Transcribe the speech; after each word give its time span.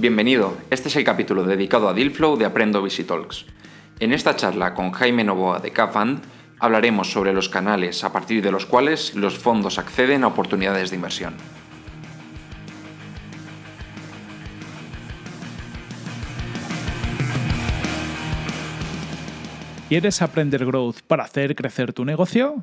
Bienvenido, 0.00 0.56
este 0.70 0.86
es 0.86 0.94
el 0.94 1.02
capítulo 1.02 1.42
dedicado 1.42 1.88
a 1.88 1.92
Dealflow 1.92 2.36
de 2.36 2.44
Aprendo 2.44 2.80
Visitalks. 2.80 3.46
En 3.98 4.12
esta 4.12 4.36
charla 4.36 4.72
con 4.72 4.92
Jaime 4.92 5.24
Novoa 5.24 5.58
de 5.58 5.72
Cafand 5.72 6.22
hablaremos 6.60 7.10
sobre 7.10 7.32
los 7.32 7.48
canales 7.48 8.04
a 8.04 8.12
partir 8.12 8.40
de 8.40 8.52
los 8.52 8.64
cuales 8.64 9.16
los 9.16 9.36
fondos 9.36 9.76
acceden 9.76 10.22
a 10.22 10.28
oportunidades 10.28 10.90
de 10.90 10.96
inversión. 10.96 11.34
¿Quieres 19.88 20.22
aprender 20.22 20.64
growth 20.64 21.00
para 21.08 21.24
hacer 21.24 21.56
crecer 21.56 21.92
tu 21.92 22.04
negocio? 22.04 22.62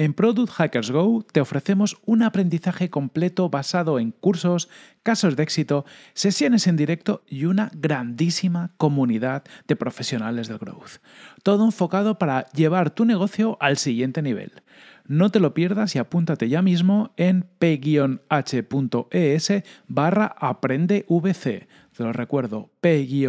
En 0.00 0.14
Product 0.14 0.50
Hackers 0.52 0.90
Go 0.92 1.22
te 1.30 1.42
ofrecemos 1.42 1.98
un 2.06 2.22
aprendizaje 2.22 2.88
completo 2.88 3.50
basado 3.50 3.98
en 3.98 4.12
cursos, 4.12 4.70
casos 5.02 5.36
de 5.36 5.42
éxito, 5.42 5.84
sesiones 6.14 6.66
en 6.66 6.76
directo 6.76 7.22
y 7.28 7.44
una 7.44 7.70
grandísima 7.74 8.70
comunidad 8.78 9.44
de 9.68 9.76
profesionales 9.76 10.48
del 10.48 10.56
growth. 10.56 11.02
Todo 11.42 11.66
enfocado 11.66 12.18
para 12.18 12.48
llevar 12.52 12.88
tu 12.88 13.04
negocio 13.04 13.58
al 13.60 13.76
siguiente 13.76 14.22
nivel. 14.22 14.62
No 15.06 15.28
te 15.28 15.38
lo 15.38 15.52
pierdas 15.52 15.94
y 15.94 15.98
apúntate 15.98 16.48
ya 16.48 16.62
mismo 16.62 17.12
en 17.18 17.44
p-h.es 17.58 19.52
barra 19.86 20.34
aprendevc. 20.38 21.42
Te 21.42 21.68
lo 21.98 22.14
recuerdo, 22.14 22.70
p-h.es 22.80 23.22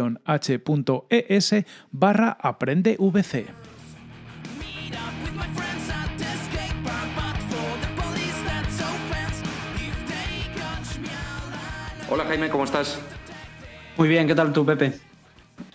barra 1.90 2.38
aprendevc. 2.40 3.61
Hola 12.12 12.24
Jaime, 12.24 12.50
¿cómo 12.50 12.64
estás? 12.64 13.00
Muy 13.96 14.06
bien, 14.06 14.26
¿qué 14.26 14.34
tal 14.34 14.52
tú, 14.52 14.66
Pepe? 14.66 14.92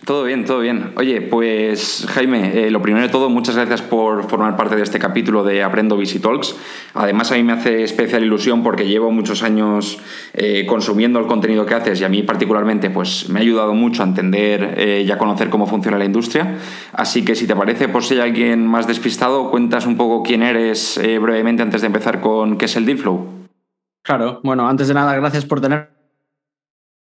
Todo 0.04 0.22
bien, 0.22 0.44
todo 0.44 0.60
bien. 0.60 0.92
Oye, 0.94 1.20
pues 1.20 2.06
Jaime, 2.10 2.66
eh, 2.66 2.70
lo 2.70 2.80
primero 2.80 3.04
de 3.04 3.10
todo, 3.10 3.28
muchas 3.28 3.56
gracias 3.56 3.82
por 3.82 4.22
formar 4.30 4.56
parte 4.56 4.76
de 4.76 4.84
este 4.84 5.00
capítulo 5.00 5.42
de 5.42 5.64
Aprendo 5.64 5.96
Visitalks. 5.96 6.54
Además, 6.94 7.32
a 7.32 7.34
mí 7.34 7.42
me 7.42 7.54
hace 7.54 7.82
especial 7.82 8.22
ilusión 8.22 8.62
porque 8.62 8.86
llevo 8.86 9.10
muchos 9.10 9.42
años 9.42 9.98
eh, 10.32 10.64
consumiendo 10.64 11.18
el 11.18 11.26
contenido 11.26 11.66
que 11.66 11.74
haces 11.74 12.00
y 12.00 12.04
a 12.04 12.08
mí 12.08 12.22
particularmente 12.22 12.88
pues 12.88 13.28
me 13.28 13.40
ha 13.40 13.42
ayudado 13.42 13.74
mucho 13.74 14.04
a 14.04 14.06
entender 14.06 14.74
eh, 14.76 15.02
y 15.04 15.10
a 15.10 15.18
conocer 15.18 15.50
cómo 15.50 15.66
funciona 15.66 15.98
la 15.98 16.04
industria. 16.04 16.56
Así 16.92 17.24
que 17.24 17.34
si 17.34 17.48
te 17.48 17.56
parece, 17.56 17.88
por 17.88 18.04
si 18.04 18.14
hay 18.14 18.20
alguien 18.20 18.64
más 18.64 18.86
despistado, 18.86 19.50
cuentas 19.50 19.86
un 19.86 19.96
poco 19.96 20.22
quién 20.22 20.44
eres 20.44 21.00
brevemente 21.20 21.64
antes 21.64 21.80
de 21.80 21.88
empezar 21.88 22.20
con 22.20 22.58
qué 22.58 22.66
es 22.66 22.76
el 22.76 22.86
Dealflow. 22.86 23.26
Claro, 24.04 24.38
bueno, 24.44 24.68
antes 24.68 24.86
de 24.86 24.94
nada, 24.94 25.16
gracias 25.16 25.44
por 25.44 25.60
tener 25.60 25.97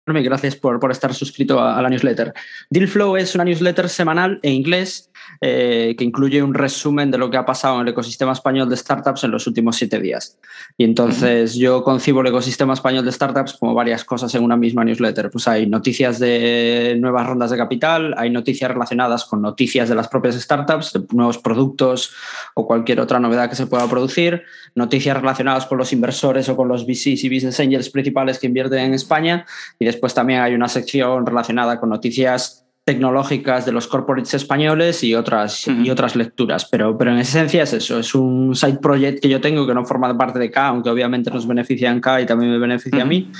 Gracias 0.06 0.56
por, 0.56 0.90
estar 0.90 1.14
suscrito 1.14 1.58
a, 1.60 1.80
la 1.80 1.88
newsletter. 1.88 2.34
Dealflow 2.68 3.16
es 3.16 3.34
una 3.34 3.44
newsletter 3.44 3.88
semanal 3.88 4.38
en 4.42 4.52
inglés 4.52 5.10
eh, 5.40 5.94
que 5.96 6.04
incluye 6.04 6.42
un 6.42 6.54
resumen 6.54 7.10
de 7.10 7.18
lo 7.18 7.30
que 7.30 7.36
ha 7.36 7.44
pasado 7.44 7.76
en 7.76 7.82
el 7.82 7.88
ecosistema 7.88 8.32
español 8.32 8.68
de 8.68 8.76
startups 8.76 9.24
en 9.24 9.30
los 9.30 9.46
últimos 9.46 9.76
siete 9.76 10.00
días. 10.00 10.38
Y 10.78 10.84
entonces 10.84 11.54
yo 11.54 11.82
concibo 11.82 12.20
el 12.20 12.28
ecosistema 12.28 12.74
español 12.74 13.04
de 13.04 13.12
startups 13.12 13.54
como 13.54 13.74
varias 13.74 14.04
cosas 14.04 14.34
en 14.34 14.42
una 14.42 14.56
misma 14.56 14.84
newsletter. 14.84 15.30
Pues 15.30 15.46
hay 15.48 15.66
noticias 15.66 16.18
de 16.18 16.96
nuevas 16.98 17.26
rondas 17.26 17.50
de 17.50 17.56
capital, 17.56 18.14
hay 18.16 18.30
noticias 18.30 18.70
relacionadas 18.70 19.24
con 19.24 19.42
noticias 19.42 19.88
de 19.88 19.94
las 19.94 20.08
propias 20.08 20.34
startups, 20.36 20.92
de 20.92 21.02
nuevos 21.12 21.38
productos 21.38 22.14
o 22.54 22.66
cualquier 22.66 23.00
otra 23.00 23.18
novedad 23.18 23.48
que 23.48 23.56
se 23.56 23.66
pueda 23.66 23.88
producir, 23.88 24.42
noticias 24.74 25.16
relacionadas 25.16 25.66
con 25.66 25.78
los 25.78 25.92
inversores 25.92 26.48
o 26.48 26.56
con 26.56 26.68
los 26.68 26.86
VCs 26.86 27.24
y 27.24 27.28
business 27.28 27.60
angels 27.60 27.90
principales 27.90 28.38
que 28.38 28.46
invierten 28.46 28.80
en 28.80 28.94
España. 28.94 29.46
Y 29.78 29.84
después 29.84 30.14
también 30.14 30.40
hay 30.40 30.54
una 30.54 30.68
sección 30.68 31.26
relacionada 31.26 31.80
con 31.80 31.90
noticias 31.90 32.63
tecnológicas 32.84 33.64
de 33.64 33.72
los 33.72 33.86
corporates 33.86 34.34
españoles 34.34 35.02
y 35.02 35.14
otras, 35.14 35.66
y 35.66 35.88
otras 35.90 36.16
lecturas. 36.16 36.66
Pero, 36.70 36.96
pero 36.98 37.12
en 37.12 37.18
esencia 37.18 37.62
es 37.62 37.72
eso, 37.72 37.98
es 37.98 38.14
un 38.14 38.54
side 38.54 38.78
project 38.78 39.20
que 39.22 39.28
yo 39.28 39.40
tengo 39.40 39.66
que 39.66 39.74
no 39.74 39.84
forma 39.84 40.16
parte 40.16 40.38
de 40.38 40.50
K, 40.50 40.66
aunque 40.66 40.90
obviamente 40.90 41.30
nos 41.30 41.46
beneficia 41.46 41.90
en 41.90 42.00
K 42.00 42.20
y 42.20 42.26
también 42.26 42.52
me 42.52 42.58
beneficia 42.58 43.02
a 43.02 43.06
mí, 43.06 43.30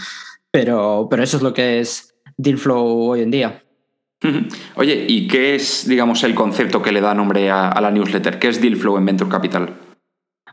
pero, 0.50 1.06
pero 1.10 1.22
eso 1.22 1.36
es 1.36 1.42
lo 1.42 1.52
que 1.52 1.80
es 1.80 2.14
Dealflow 2.36 3.10
hoy 3.10 3.20
en 3.20 3.30
día. 3.30 3.60
Oye, 4.76 5.04
¿y 5.06 5.28
qué 5.28 5.54
es, 5.54 5.86
digamos, 5.86 6.24
el 6.24 6.34
concepto 6.34 6.80
que 6.80 6.92
le 6.92 7.02
da 7.02 7.14
nombre 7.14 7.50
a, 7.50 7.68
a 7.68 7.80
la 7.82 7.90
newsletter? 7.90 8.38
¿Qué 8.38 8.48
es 8.48 8.60
Dealflow 8.60 8.96
en 8.96 9.04
Venture 9.04 9.30
Capital? 9.30 9.74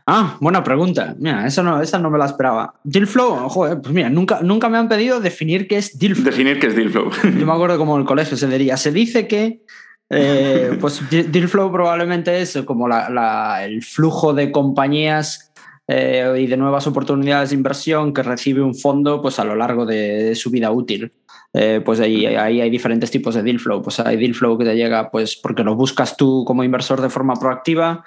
Ah, 0.06 0.36
buena 0.40 0.64
pregunta. 0.64 1.14
Mira, 1.18 1.46
esa 1.46 1.62
no, 1.62 1.80
esa 1.80 1.98
no 1.98 2.10
me 2.10 2.18
la 2.18 2.26
esperaba. 2.26 2.74
Dealflow, 2.82 3.48
joder, 3.48 3.80
pues 3.80 3.94
mira, 3.94 4.10
nunca, 4.10 4.40
nunca 4.42 4.68
me 4.68 4.78
han 4.78 4.88
pedido 4.88 5.20
definir 5.20 5.68
qué 5.68 5.78
es 5.78 5.98
Dealflow. 5.98 6.24
Definir 6.24 6.58
qué 6.58 6.68
es 6.68 6.76
Dealflow. 6.76 7.10
Yo 7.38 7.46
me 7.46 7.52
acuerdo 7.52 7.78
como 7.78 7.94
en 7.94 8.02
el 8.02 8.06
colegio 8.06 8.36
se 8.36 8.48
diría, 8.48 8.76
se 8.76 8.90
dice 8.90 9.28
que 9.28 9.62
eh, 10.10 10.76
pues 10.80 11.02
Dealflow 11.10 11.70
probablemente 11.70 12.40
es 12.40 12.58
como 12.66 12.88
el 12.88 13.82
flujo 13.82 14.34
de 14.34 14.50
compañías 14.50 15.52
eh, 15.88 16.34
y 16.38 16.46
de 16.46 16.56
nuevas 16.56 16.86
oportunidades 16.86 17.50
de 17.50 17.56
inversión 17.56 18.12
que 18.12 18.22
recibe 18.22 18.62
un 18.62 18.74
fondo 18.74 19.20
pues 19.20 19.38
a 19.38 19.44
lo 19.44 19.54
largo 19.54 19.86
de, 19.86 20.34
su 20.34 20.50
vida 20.50 20.70
útil. 20.70 21.12
Eh, 21.54 21.82
pues 21.84 22.00
ahí, 22.00 22.24
ahí, 22.24 22.60
hay 22.60 22.70
diferentes 22.70 23.10
tipos 23.10 23.34
de 23.34 23.42
deal 23.42 23.60
flow. 23.60 23.82
Pues 23.82 24.00
hay 24.00 24.16
deal 24.16 24.34
flow 24.34 24.58
que 24.58 24.64
te 24.64 24.74
llega 24.74 25.10
pues 25.10 25.36
porque 25.36 25.62
lo 25.62 25.74
buscas 25.74 26.16
tú 26.16 26.44
como 26.46 26.64
inversor 26.64 27.00
de 27.00 27.10
forma 27.10 27.34
proactiva, 27.34 28.04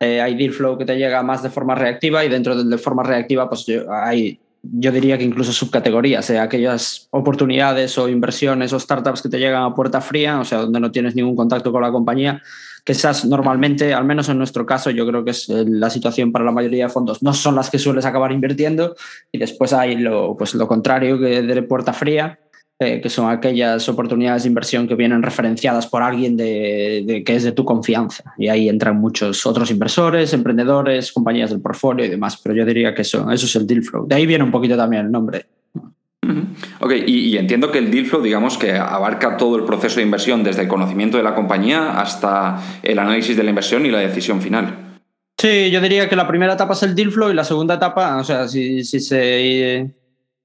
eh, 0.00 0.20
hay 0.20 0.34
deal 0.36 0.52
flow 0.52 0.78
que 0.78 0.84
te 0.84 0.96
llega 0.96 1.22
más 1.22 1.42
de 1.42 1.50
forma 1.50 1.74
reactiva 1.74 2.24
y 2.24 2.28
dentro 2.28 2.56
del 2.56 2.70
de 2.70 2.78
forma 2.78 3.02
reactiva 3.02 3.48
pues 3.48 3.66
yo, 3.66 3.92
hay, 3.92 4.38
yo 4.62 4.92
diría 4.92 5.18
que 5.18 5.24
incluso 5.24 5.52
subcategorías, 5.52 6.30
eh, 6.30 6.38
aquellas 6.38 7.08
oportunidades 7.10 7.98
o 7.98 8.08
inversiones 8.08 8.72
o 8.72 8.78
startups 8.78 9.22
que 9.22 9.28
te 9.28 9.38
llegan 9.38 9.62
a 9.62 9.74
puerta 9.74 10.00
fría, 10.00 10.40
o 10.40 10.44
sea, 10.44 10.58
donde 10.58 10.80
no 10.80 10.90
tienes 10.90 11.14
ningún 11.14 11.34
contacto 11.34 11.72
con 11.72 11.82
la 11.82 11.90
compañía, 11.90 12.42
que 12.84 12.92
esas 12.92 13.24
normalmente, 13.24 13.92
al 13.92 14.04
menos 14.04 14.28
en 14.28 14.38
nuestro 14.38 14.64
caso, 14.64 14.90
yo 14.90 15.06
creo 15.06 15.24
que 15.24 15.32
es 15.32 15.48
eh, 15.48 15.64
la 15.66 15.90
situación 15.90 16.32
para 16.32 16.44
la 16.44 16.52
mayoría 16.52 16.84
de 16.84 16.90
fondos, 16.90 17.22
no 17.22 17.34
son 17.34 17.56
las 17.56 17.70
que 17.70 17.78
sueles 17.78 18.04
acabar 18.04 18.32
invirtiendo 18.32 18.94
y 19.32 19.38
después 19.38 19.72
hay 19.72 19.96
lo, 19.96 20.36
pues, 20.36 20.54
lo 20.54 20.68
contrario 20.68 21.18
que 21.18 21.42
de 21.42 21.62
puerta 21.62 21.92
fría, 21.92 22.38
eh, 22.80 23.00
que 23.00 23.10
son 23.10 23.28
aquellas 23.28 23.88
oportunidades 23.88 24.44
de 24.44 24.50
inversión 24.50 24.86
que 24.86 24.94
vienen 24.94 25.20
referenciadas 25.20 25.88
por 25.88 26.00
alguien 26.00 26.36
de, 26.36 27.24
que 27.26 27.34
es 27.34 27.42
de 27.42 27.50
tu 27.50 27.64
confianza. 27.64 28.34
Y 28.38 28.46
ahí 28.46 28.68
entran 28.68 29.00
muchos 29.00 29.44
otros 29.46 29.72
inversores, 29.72 30.32
emprendedores, 30.32 31.10
compañías 31.10 31.50
del 31.50 31.60
portfolio 31.60 32.04
y 32.04 32.08
demás. 32.08 32.36
Pero 32.40 32.54
yo 32.54 32.64
diría 32.64 32.94
que 32.94 33.02
eso, 33.02 33.28
eso 33.32 33.46
es 33.46 33.56
el 33.56 33.66
deal 33.66 33.82
flow. 33.82 34.06
De 34.06 34.14
ahí 34.14 34.26
viene 34.26 34.44
un 34.44 34.52
poquito 34.52 34.76
también 34.76 35.06
el 35.06 35.10
nombre. 35.10 35.46
Ok, 36.80 36.92
y, 37.04 37.36
entiendo 37.36 37.72
que 37.72 37.78
el 37.78 37.90
deal 37.90 38.06
flow, 38.06 38.22
digamos 38.22 38.56
que 38.58 38.72
abarca 38.72 39.36
todo 39.36 39.56
el 39.56 39.64
proceso 39.64 39.96
de 39.96 40.02
inversión, 40.02 40.44
desde 40.44 40.62
el 40.62 40.68
conocimiento 40.68 41.16
de 41.16 41.24
la 41.24 41.34
compañía 41.34 41.98
hasta 41.98 42.62
el 42.84 43.00
análisis 43.00 43.36
de 43.36 43.42
la 43.42 43.50
inversión 43.50 43.86
y 43.86 43.90
la 43.90 43.98
decisión 43.98 44.40
final. 44.40 45.00
Sí, 45.36 45.70
yo 45.72 45.80
diría 45.80 46.08
que 46.08 46.14
la 46.14 46.28
primera 46.28 46.54
etapa 46.54 46.74
es 46.74 46.82
el 46.84 46.94
deal 46.94 47.10
flow 47.10 47.30
y 47.30 47.34
la 47.34 47.44
segunda 47.44 47.74
etapa, 47.74 48.16
o 48.18 48.24
sea, 48.24 48.46
si, 48.46 48.84
si 48.84 49.00
se 49.00 49.90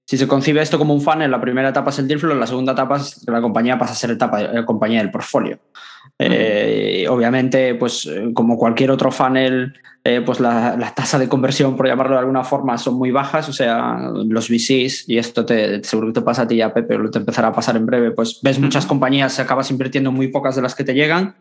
si 0.05 0.17
se 0.17 0.27
concibe 0.27 0.61
esto 0.61 0.77
como 0.77 0.93
un 0.93 1.01
funnel, 1.01 1.31
la 1.31 1.39
primera 1.39 1.69
etapa 1.69 1.89
es 1.89 1.99
el 1.99 2.07
deal 2.07 2.19
flow, 2.19 2.35
la 2.35 2.47
segunda 2.47 2.73
etapa 2.73 2.97
es 2.97 3.23
que 3.25 3.31
la 3.31 3.41
compañía 3.41 3.77
pasa 3.77 3.93
a 3.93 3.95
ser 3.95 4.11
etapa 4.11 4.39
de, 4.39 4.59
eh, 4.59 4.65
compañía 4.65 4.99
del 4.99 5.11
portfolio. 5.11 5.59
Eh, 6.19 7.05
obviamente, 7.09 7.75
pues 7.75 8.05
eh, 8.05 8.31
como 8.33 8.57
cualquier 8.57 8.91
otro 8.91 9.11
funnel, 9.11 9.73
pues 10.25 10.41
la, 10.41 10.93
tasa 10.93 11.17
de 11.17 11.29
conversión, 11.29 11.77
por 11.77 11.87
llamarlo 11.87 12.15
de 12.15 12.19
alguna 12.19 12.43
forma, 12.43 12.77
son 12.77 12.95
muy 12.95 13.11
bajas. 13.11 13.47
O 13.47 13.53
sea, 13.53 13.97
los 14.13 14.49
VCs, 14.49 15.07
y 15.07 15.17
esto 15.17 15.45
te, 15.45 15.81
seguro 15.85 16.09
que 16.09 16.19
te 16.19 16.25
pasa 16.25 16.41
a 16.41 16.47
ti 16.47 16.57
ya, 16.57 16.73
Pepe, 16.73 16.97
lo 16.97 17.09
te 17.09 17.19
empezará 17.19 17.47
a 17.47 17.53
pasar 17.53 17.77
en 17.77 17.85
breve, 17.85 18.11
pues 18.11 18.41
ves 18.43 18.59
muchas 18.59 18.85
compañías, 18.85 19.39
acabas 19.39 19.71
invirtiendo 19.71 20.11
muy 20.11 20.27
pocas 20.27 20.57
de 20.57 20.61
las 20.61 20.75
que 20.75 20.83
te 20.83 20.93
llegan 20.93 21.35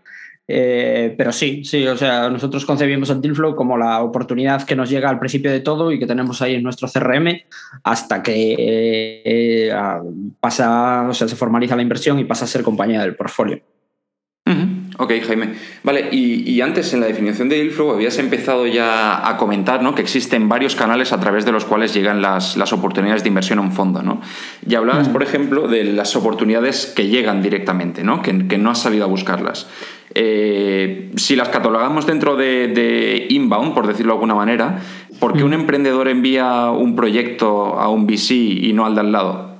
eh, 0.48 1.14
pero 1.16 1.32
sí, 1.32 1.64
sí, 1.64 1.86
o 1.86 1.96
sea, 1.96 2.28
nosotros 2.28 2.66
concebimos 2.66 3.10
el 3.10 3.20
Dealflow 3.20 3.54
como 3.54 3.78
la 3.78 4.02
oportunidad 4.02 4.64
que 4.64 4.76
nos 4.76 4.90
llega 4.90 5.08
al 5.08 5.18
principio 5.18 5.50
de 5.50 5.60
todo 5.60 5.92
y 5.92 5.98
que 5.98 6.06
tenemos 6.06 6.42
ahí 6.42 6.56
en 6.56 6.62
nuestro 6.62 6.88
CRM 6.88 7.42
hasta 7.84 8.22
que 8.22 8.56
eh, 9.24 9.72
pasa, 10.40 11.06
o 11.08 11.14
sea, 11.14 11.28
se 11.28 11.36
formaliza 11.36 11.76
la 11.76 11.82
inversión 11.82 12.18
y 12.18 12.24
pasa 12.24 12.44
a 12.44 12.48
ser 12.48 12.62
compañía 12.62 13.02
del 13.02 13.14
portfolio. 13.16 13.62
Ok, 14.98 15.12
Jaime. 15.26 15.54
Vale, 15.82 16.08
y, 16.12 16.60
antes 16.60 16.92
en 16.92 17.00
la 17.00 17.06
definición 17.06 17.48
de 17.48 17.56
Dealflow 17.56 17.92
habías 17.92 18.18
empezado 18.18 18.66
ya 18.66 19.26
a 19.26 19.36
comentar 19.36 19.82
¿no? 19.82 19.94
que 19.94 20.02
existen 20.02 20.48
varios 20.48 20.76
canales 20.76 21.12
a 21.12 21.20
través 21.20 21.44
de 21.44 21.52
los 21.52 21.64
cuales 21.64 21.94
llegan 21.94 22.20
las, 22.20 22.56
oportunidades 22.72 23.22
de 23.22 23.28
inversión 23.28 23.58
a 23.58 23.62
un 23.62 23.72
fondo. 23.72 24.02
¿no? 24.02 24.20
Y 24.66 24.74
hablabas, 24.74 25.08
por 25.08 25.22
ejemplo, 25.22 25.66
de 25.66 25.84
las 25.84 26.14
oportunidades 26.14 26.92
que 26.94 27.08
llegan 27.08 27.42
directamente, 27.42 28.04
¿no? 28.04 28.22
Que, 28.22 28.46
que 28.46 28.58
no 28.58 28.70
has 28.70 28.80
salido 28.80 29.04
a 29.04 29.08
buscarlas. 29.08 29.66
Eh, 30.14 31.10
si 31.16 31.36
las 31.36 31.48
catalogamos 31.48 32.06
dentro 32.06 32.36
de, 32.36 33.26
inbound, 33.30 33.74
por 33.74 33.86
decirlo 33.86 34.12
de 34.12 34.16
alguna 34.16 34.34
manera, 34.34 34.80
¿por 35.18 35.32
qué 35.34 35.44
un 35.44 35.54
emprendedor 35.54 36.08
envía 36.08 36.70
un 36.70 36.96
proyecto 36.96 37.78
a 37.78 37.88
un 37.88 38.06
VC 38.06 38.32
y 38.34 38.72
no 38.72 38.84
al 38.84 38.94
de 38.94 39.00
al 39.00 39.12
lado? 39.12 39.51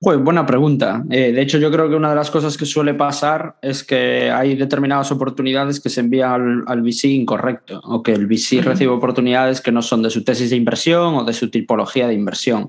Pues 0.00 0.16
buena 0.20 0.46
pregunta. 0.46 1.02
Eh, 1.10 1.32
de 1.32 1.42
hecho, 1.42 1.58
yo 1.58 1.72
creo 1.72 1.88
que 1.88 1.96
una 1.96 2.10
de 2.10 2.14
las 2.14 2.30
cosas 2.30 2.56
que 2.56 2.66
suele 2.66 2.94
pasar 2.94 3.56
es 3.62 3.82
que 3.82 4.30
hay 4.30 4.54
determinadas 4.54 5.10
oportunidades 5.10 5.80
que 5.80 5.88
se 5.88 6.00
envían 6.00 6.62
al, 6.68 6.82
VC 6.82 7.08
incorrecto 7.08 7.80
o 7.82 8.00
que 8.00 8.12
el 8.12 8.26
VC 8.26 8.62
recibe 8.62 8.92
oportunidades 8.92 9.60
que 9.60 9.72
no 9.72 9.82
son 9.82 10.02
de 10.02 10.10
su 10.10 10.22
tesis 10.22 10.50
de 10.50 10.56
inversión 10.56 11.16
o 11.16 11.24
de 11.24 11.32
su 11.32 11.50
tipología 11.50 12.06
de 12.06 12.14
inversión. 12.14 12.68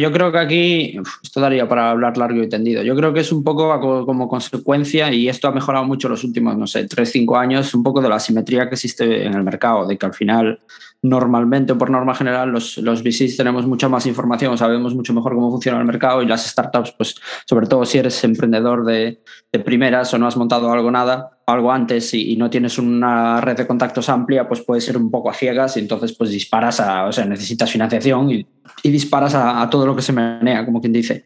yo 0.00 0.12
creo 0.12 0.30
que 0.30 0.38
aquí, 0.38 1.00
esto 1.20 1.40
daría 1.40 1.68
para 1.68 1.90
hablar 1.90 2.16
largo 2.16 2.40
y 2.40 2.48
tendido, 2.48 2.84
yo 2.84 2.94
creo 2.94 3.12
que 3.12 3.20
es 3.20 3.32
un 3.32 3.42
poco 3.42 4.06
como 4.06 4.28
consecuencia, 4.28 5.12
y 5.12 5.28
esto 5.28 5.48
ha 5.48 5.52
mejorado 5.52 5.84
mucho 5.84 6.08
los 6.08 6.22
últimos, 6.22 6.56
no 6.56 6.68
sé, 6.68 6.86
3, 6.86 7.10
5 7.10 7.36
años, 7.36 7.74
un 7.74 7.82
poco 7.82 8.00
de 8.00 8.08
la 8.08 8.20
simetría 8.20 8.68
que 8.68 8.76
existe 8.76 9.26
en 9.26 9.34
el 9.34 9.42
mercado, 9.42 9.84
de 9.84 9.98
que 9.98 10.06
al 10.06 10.14
final 10.14 10.60
normalmente 11.02 11.72
o 11.72 11.78
por 11.78 11.90
norma 11.90 12.14
general 12.14 12.50
los, 12.50 12.78
los 12.78 13.02
VCs 13.02 13.36
tenemos 13.36 13.66
mucha 13.66 13.88
más 13.88 14.06
información, 14.06 14.56
sabemos 14.58 14.94
mucho 14.94 15.14
mejor 15.14 15.34
cómo 15.34 15.50
funciona 15.50 15.78
el 15.78 15.84
mercado 15.84 16.22
y 16.22 16.26
las 16.26 16.46
startups, 16.46 16.92
pues 16.92 17.14
sobre 17.46 17.66
todo 17.66 17.84
si 17.84 17.98
eres 17.98 18.22
emprendedor 18.24 18.84
de, 18.84 19.22
de 19.52 19.58
primeras 19.60 20.12
o 20.14 20.18
no 20.18 20.26
has 20.26 20.36
montado 20.36 20.72
algo 20.72 20.90
nada, 20.90 21.36
algo 21.46 21.70
antes 21.70 22.12
y, 22.12 22.36
no 22.36 22.50
tienes 22.50 22.78
una 22.78 23.40
red 23.40 23.56
de 23.56 23.66
contactos 23.66 24.08
amplia, 24.08 24.48
pues 24.48 24.62
puede 24.62 24.80
ser 24.80 24.96
un 24.96 25.10
poco 25.10 25.30
a 25.30 25.34
ciegas 25.34 25.76
y 25.76 25.80
entonces 25.80 26.12
pues 26.12 26.30
disparas 26.30 26.80
a, 26.80 27.06
o 27.06 27.12
sea, 27.12 27.24
necesitas 27.24 27.70
financiación 27.70 28.30
y, 28.30 28.46
disparas 28.82 29.34
a, 29.34 29.68
todo 29.70 29.86
lo 29.86 29.96
que 29.96 30.02
se 30.02 30.12
menea, 30.12 30.64
como 30.64 30.80
quien 30.80 30.92
dice. 30.92 31.24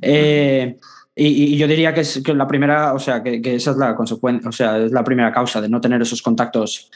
Eh, 0.00 0.76
y, 1.18 1.56
yo 1.56 1.66
diría 1.66 1.94
que 1.94 2.02
es 2.02 2.20
que 2.22 2.34
la 2.34 2.46
primera, 2.46 2.92
o 2.92 2.98
sea, 2.98 3.22
que, 3.22 3.40
esa 3.42 3.70
es 3.70 3.76
la 3.78 3.96
consecuencia, 3.96 4.48
o 4.48 4.52
sea, 4.52 4.78
es 4.78 4.92
la 4.92 5.02
primera 5.02 5.32
causa 5.32 5.62
de 5.62 5.68
no 5.68 5.80
tener 5.80 6.02
esos 6.02 6.20
contactos, 6.20 6.90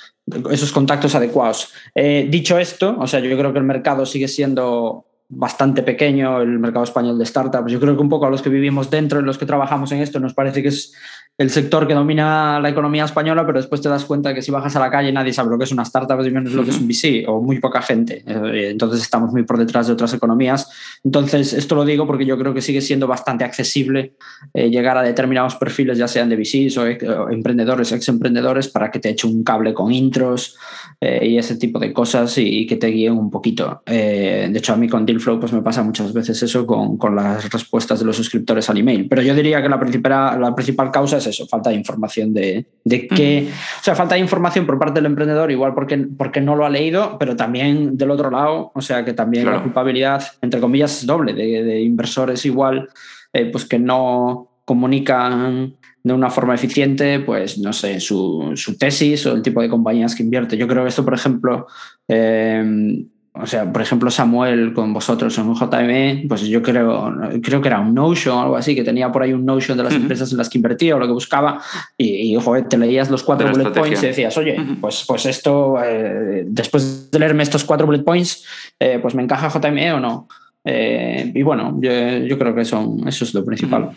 esos 0.50 0.70
contactos 0.72 1.14
adecuados. 1.14 1.72
Eh, 1.94 2.28
dicho 2.30 2.58
esto, 2.58 2.96
o 2.98 3.06
sea, 3.06 3.20
yo 3.20 3.36
creo 3.38 3.52
que 3.52 3.58
el 3.58 3.64
mercado 3.64 4.04
sigue 4.04 4.28
siendo 4.28 5.06
bastante 5.30 5.82
pequeño, 5.82 6.42
el 6.42 6.58
mercado 6.58 6.84
español 6.84 7.18
de 7.18 7.24
startups. 7.24 7.72
Yo 7.72 7.80
creo 7.80 7.96
que 7.96 8.02
un 8.02 8.08
poco 8.10 8.26
a 8.26 8.30
los 8.30 8.42
que 8.42 8.50
vivimos 8.50 8.90
dentro, 8.90 9.20
y 9.20 9.22
los 9.22 9.38
que 9.38 9.46
trabajamos 9.46 9.90
en 9.92 10.00
esto, 10.00 10.20
nos 10.20 10.34
parece 10.34 10.60
que 10.60 10.68
es 10.68 10.92
el 11.40 11.48
sector 11.48 11.88
que 11.88 11.94
domina 11.94 12.60
la 12.60 12.68
economía 12.68 13.06
española, 13.06 13.46
pero 13.46 13.58
después 13.58 13.80
te 13.80 13.88
das 13.88 14.04
cuenta 14.04 14.34
que 14.34 14.42
si 14.42 14.50
bajas 14.50 14.76
a 14.76 14.78
la 14.80 14.90
calle 14.90 15.10
nadie 15.10 15.32
sabe 15.32 15.48
lo 15.48 15.56
que 15.56 15.64
es 15.64 15.72
una 15.72 15.84
startup 15.84 16.20
y 16.22 16.30
menos 16.30 16.52
lo 16.52 16.64
que 16.64 16.68
es 16.70 16.78
un 16.78 16.86
VC, 16.86 17.26
o 17.28 17.40
muy 17.40 17.58
poca 17.58 17.80
gente. 17.80 18.22
Eh, 18.26 18.68
entonces 18.72 19.00
estamos 19.00 19.32
muy 19.32 19.44
por 19.44 19.56
detrás 19.56 19.86
de 19.86 19.94
otras 19.94 20.12
economías. 20.12 20.70
Entonces, 21.02 21.54
esto 21.54 21.74
lo 21.74 21.86
digo 21.86 22.06
porque 22.06 22.26
yo 22.26 22.36
creo 22.36 22.52
que 22.52 22.60
sigue 22.60 22.82
siendo 22.82 23.06
bastante 23.06 23.44
accesible 23.44 24.16
eh, 24.52 24.68
llegar 24.68 24.98
a 24.98 25.02
determinados 25.02 25.54
perfiles, 25.54 25.96
ya 25.96 26.08
sean 26.08 26.28
de 26.28 26.36
VCs 26.36 26.76
o, 26.76 26.86
emprendedores, 27.30 27.90
ex 27.92 28.08
emprendedores, 28.08 28.68
para 28.68 28.90
que 28.90 28.98
te 28.98 29.08
eche 29.08 29.26
un 29.26 29.42
cable 29.42 29.72
con 29.72 29.92
intros 29.92 30.58
eh, 31.00 31.26
y 31.26 31.38
ese 31.38 31.56
tipo 31.56 31.78
de 31.78 31.94
cosas 31.94 32.36
y, 32.36 32.66
que 32.66 32.76
te 32.76 32.88
guíen 32.88 33.14
un 33.14 33.30
poquito. 33.30 33.82
de 33.86 34.52
hecho, 34.54 34.74
a 34.74 34.76
mí 34.76 34.88
con 34.88 35.06
Dealflow 35.06 35.40
pues 35.40 35.54
me 35.54 35.62
pasa 35.62 35.82
muchas 35.82 36.12
veces 36.12 36.42
eso 36.42 36.66
con, 36.66 36.98
con, 36.98 37.16
las 37.16 37.50
respuestas 37.50 38.00
de 38.00 38.04
los 38.04 38.16
suscriptores 38.16 38.68
al 38.68 38.76
email. 38.76 39.08
Pero 39.08 39.22
yo 39.22 39.34
diría 39.34 39.62
que 39.62 39.70
la 39.70 39.80
principal, 39.80 40.38
la 40.38 40.54
principal 40.54 40.90
causa 40.90 41.16
es 41.20 41.28
eso, 41.28 41.46
falta 41.46 41.70
de 41.70 41.76
información 41.76 42.34
de, 42.34 42.66
de 42.84 43.06
qué, 43.06 43.48
o 43.80 43.84
sea, 43.84 43.94
falta 43.94 44.16
de 44.16 44.20
información 44.20 44.66
por 44.66 44.78
parte 44.78 44.94
del 44.94 45.06
emprendedor, 45.06 45.50
igual 45.50 45.74
porque, 45.74 45.96
porque 46.18 46.40
no 46.40 46.56
lo 46.56 46.66
ha 46.66 46.70
leído, 46.70 47.16
pero 47.18 47.36
también 47.36 47.96
del 47.96 48.10
otro 48.10 48.30
lado, 48.30 48.72
o 48.74 48.80
sea, 48.80 49.04
que 49.04 49.12
también 49.12 49.46
la 49.46 49.62
culpabilidad, 49.62 50.22
entre 50.42 50.60
comillas, 50.60 51.00
es 51.00 51.06
doble, 51.06 51.32
de, 51.32 51.80
inversores 51.80 52.44
igual, 52.44 52.88
eh, 53.32 53.46
pues 53.46 53.64
que 53.64 53.78
no 53.78 54.50
comunican 54.64 55.76
de 56.02 56.12
una 56.14 56.30
forma 56.30 56.54
eficiente, 56.54 57.20
pues 57.20 57.58
no 57.58 57.72
sé, 57.72 58.00
su, 58.00 58.52
su, 58.54 58.78
tesis 58.78 59.26
o 59.26 59.34
el 59.34 59.42
tipo 59.42 59.60
de 59.60 59.68
compañías 59.68 60.14
que 60.14 60.22
invierte. 60.22 60.56
Yo 60.56 60.66
creo 60.66 60.82
que 60.82 60.88
esto, 60.88 61.04
por 61.04 61.14
ejemplo, 61.14 61.66
eh, 62.08 63.04
o 63.32 63.46
sea, 63.46 63.72
por 63.72 63.80
ejemplo, 63.80 64.10
Samuel 64.10 64.72
con 64.72 64.92
vosotros 64.92 65.38
en 65.38 65.46
un 65.46 65.54
JME, 65.54 66.24
pues 66.28 66.42
yo 66.42 66.62
creo, 66.62 67.12
creo 67.40 67.62
que 67.62 67.68
era 67.68 67.78
un 67.78 67.94
Notion 67.94 68.36
o 68.36 68.42
algo 68.42 68.56
así, 68.56 68.74
que 68.74 68.82
tenía 68.82 69.12
por 69.12 69.22
ahí 69.22 69.32
un 69.32 69.46
Notion 69.46 69.78
de 69.78 69.84
las 69.84 69.94
empresas 69.94 70.32
en 70.32 70.38
las 70.38 70.48
que 70.48 70.58
invertía 70.58 70.96
o 70.96 70.98
lo 70.98 71.06
que 71.06 71.12
buscaba, 71.12 71.60
y, 71.96 72.34
joder, 72.34 72.68
te 72.68 72.76
leías 72.76 73.08
los 73.08 73.22
cuatro 73.22 73.48
bullet 73.48 73.70
points 73.72 74.02
y 74.02 74.06
decías, 74.06 74.36
oye, 74.36 74.56
pues, 74.80 75.04
pues 75.06 75.26
esto, 75.26 75.76
eh, 75.82 76.44
después 76.46 77.10
de 77.10 77.18
leerme 77.20 77.44
estos 77.44 77.62
cuatro 77.62 77.86
bullet 77.86 78.02
points, 78.02 78.44
eh, 78.80 78.98
pues 79.00 79.14
me 79.14 79.22
encaja 79.22 79.48
JME 79.48 79.92
o 79.92 80.00
no. 80.00 80.28
Eh, 80.64 81.30
y 81.32 81.42
bueno, 81.42 81.78
yo, 81.80 82.36
creo 82.36 82.54
que 82.54 82.64
son, 82.64 83.06
eso 83.06 83.24
es 83.24 83.32
lo 83.32 83.44
principal. 83.44 83.90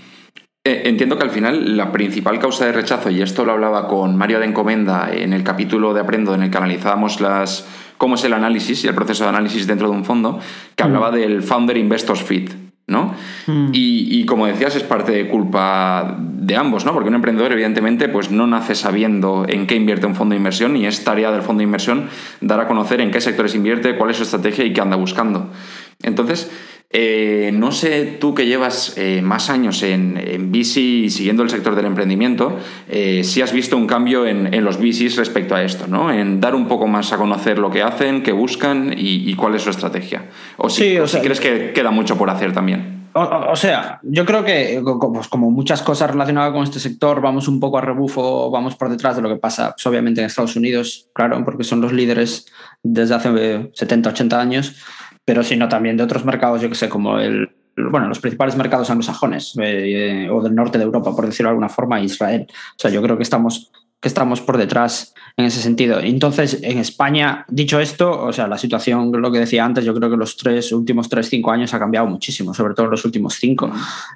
Entiendo 0.63 1.17
que 1.17 1.23
al 1.23 1.31
final 1.31 1.75
la 1.75 1.91
principal 1.91 2.39
causa 2.39 2.67
de 2.67 2.71
rechazo, 2.71 3.09
y 3.09 3.21
esto 3.21 3.43
lo 3.43 3.51
hablaba 3.51 3.87
con 3.87 4.15
Mario 4.15 4.39
de 4.39 4.45
Encomenda 4.45 5.09
en 5.11 5.33
el 5.33 5.43
capítulo 5.43 5.93
de 5.93 6.01
Aprendo 6.01 6.35
en 6.35 6.43
el 6.43 6.51
que 6.51 6.57
analizábamos 6.57 7.19
las 7.19 7.67
cómo 8.03 8.15
es 8.15 8.23
el 8.25 8.33
análisis 8.33 8.83
y 8.83 8.87
el 8.89 8.95
proceso 8.95 9.23
de 9.23 9.29
análisis 9.29 9.65
dentro 9.65 9.89
de 9.89 9.95
un 9.95 10.03
fondo, 10.03 10.37
que 10.75 10.83
hablaba 10.83 11.09
mm. 11.09 11.15
del 11.15 11.41
Founder 11.41 11.77
Investors 11.77 12.21
Fit. 12.21 12.51
¿no? 12.85 13.15
Mm. 13.47 13.69
Y, 13.71 14.25
como 14.25 14.45
decías, 14.45 14.75
es 14.75 14.83
parte 14.83 15.13
de 15.13 15.29
culpa 15.29 16.17
de 16.19 16.57
ambos, 16.57 16.83
¿no? 16.83 16.91
Porque 16.91 17.07
un 17.07 17.15
emprendedor, 17.15 17.53
evidentemente, 17.53 18.09
pues 18.09 18.29
no 18.29 18.45
nace 18.45 18.75
sabiendo 18.75 19.45
en 19.47 19.67
qué 19.67 19.75
invierte 19.75 20.05
un 20.05 20.15
fondo 20.15 20.33
de 20.33 20.37
inversión 20.39 20.75
y 20.75 20.85
es 20.85 21.05
tarea 21.05 21.31
del 21.31 21.43
fondo 21.43 21.59
de 21.59 21.63
inversión 21.63 22.09
dar 22.41 22.59
a 22.59 22.67
conocer 22.67 22.99
en 22.99 23.09
qué 23.09 23.21
sectores 23.21 23.55
invierte, 23.55 23.95
cuál 23.95 24.11
es 24.11 24.17
su 24.17 24.23
estrategia 24.23 24.65
y 24.65 24.73
qué 24.73 24.81
anda 24.81 24.97
buscando. 24.97 25.49
Entonces, 26.01 26.51
eh, 26.95 27.49
no 27.51 27.71
sé 27.71 28.17
tú 28.21 28.35
que 28.35 28.45
llevas 28.45 28.93
eh, 28.97 29.23
más 29.23 29.49
años 29.49 29.81
en, 29.81 30.15
en 30.15 30.51
bici 30.51 31.05
y 31.05 31.09
siguiendo 31.09 31.41
el 31.41 31.49
sector 31.49 31.75
del 31.75 31.87
emprendimiento, 31.87 32.55
eh, 32.87 33.23
si 33.23 33.41
has 33.41 33.51
visto 33.51 33.75
un 33.75 33.87
cambio 33.87 34.27
en, 34.27 34.63
los 34.63 34.77
bicis 34.77 35.17
respecto 35.17 35.55
a 35.55 35.63
esto, 35.63 35.87
¿no? 35.87 36.11
En 36.11 36.39
dar 36.39 36.53
un 36.53 36.67
poco 36.67 36.85
más 36.85 37.11
a 37.11 37.17
conocer 37.17 37.57
lo 37.57 37.71
que 37.71 37.81
hacen, 37.81 38.21
qué 38.21 38.31
buscan 38.31 38.93
y, 38.95 39.33
cuál 39.35 39.55
es 39.55 39.63
su 39.63 39.71
estrategia. 39.71 40.29
O 40.57 40.69
si, 40.69 40.99
o 40.99 41.07
si 41.07 41.17
crees 41.19 41.39
que 41.39 41.73
queda 41.73 41.89
mucho 41.89 42.15
por 42.15 42.29
hacer 42.29 42.53
también. 42.53 43.09
O, 43.15 43.55
sea, 43.55 43.99
yo 44.03 44.25
creo 44.25 44.43
que 44.43 44.81
pues, 45.13 45.27
como, 45.27 45.51
muchas 45.51 45.81
cosas 45.81 46.11
relacionadas 46.11 46.51
con 46.51 46.63
este 46.63 46.79
sector, 46.79 47.21
vamos 47.21 47.47
un 47.47 47.59
poco 47.59 47.77
a 47.77 47.81
rebufo, 47.81 48.49
vamos 48.49 48.75
por 48.75 48.89
detrás 48.89 49.15
de 49.15 49.21
lo 49.21 49.29
que 49.29 49.35
pasa, 49.35 49.71
pues, 49.71 49.85
obviamente 49.87 50.21
en 50.21 50.27
Estados 50.27 50.55
Unidos, 50.55 51.09
claro, 51.13 51.43
porque 51.43 51.63
son 51.63 51.81
los 51.81 51.91
líderes 51.91 52.47
desde 52.81 53.15
hace 53.15 53.69
70, 53.73 54.09
80 54.09 54.39
años 54.39 54.75
pero 55.25 55.43
sino 55.43 55.69
también 55.69 55.97
de 55.97 56.03
otros 56.03 56.25
mercados, 56.25 56.61
yo 56.61 56.69
que 56.69 56.75
sé, 56.75 56.89
como 56.89 57.19
el, 57.19 57.49
bueno, 57.75 58.07
los 58.07 58.19
principales 58.19 58.55
mercados 58.55 58.89
anglosajones 58.89 59.53
eh, 59.61 60.27
o 60.31 60.41
del 60.41 60.55
norte 60.55 60.77
de 60.77 60.83
Europa, 60.83 61.15
por 61.15 61.25
decirlo 61.25 61.49
de 61.49 61.51
alguna 61.51 61.69
forma, 61.69 62.01
Israel. 62.01 62.47
O 62.49 62.75
sea, 62.77 62.91
yo 62.91 63.01
creo 63.01 63.17
que 63.17 63.23
estamos, 63.23 63.71
que 63.99 64.07
estamos 64.07 64.41
por 64.41 64.57
detrás 64.57 65.13
en 65.37 65.45
ese 65.45 65.61
sentido. 65.61 65.99
Entonces, 65.99 66.59
en 66.61 66.77
España, 66.77 67.45
dicho 67.47 67.79
esto, 67.79 68.25
o 68.25 68.33
sea, 68.33 68.47
la 68.47 68.57
situación, 68.57 69.11
lo 69.11 69.31
que 69.31 69.39
decía 69.39 69.65
antes, 69.65 69.85
yo 69.85 69.93
creo 69.93 70.09
que 70.09 70.17
los 70.17 70.37
tres 70.37 70.71
últimos 70.71 71.09
tres, 71.09 71.29
cinco 71.29 71.51
años 71.51 71.73
ha 71.73 71.79
cambiado 71.79 72.05
muchísimo, 72.07 72.53
sobre 72.53 72.73
todo 72.75 72.87
los 72.87 73.05
últimos 73.05 73.35
cinco, 73.35 73.71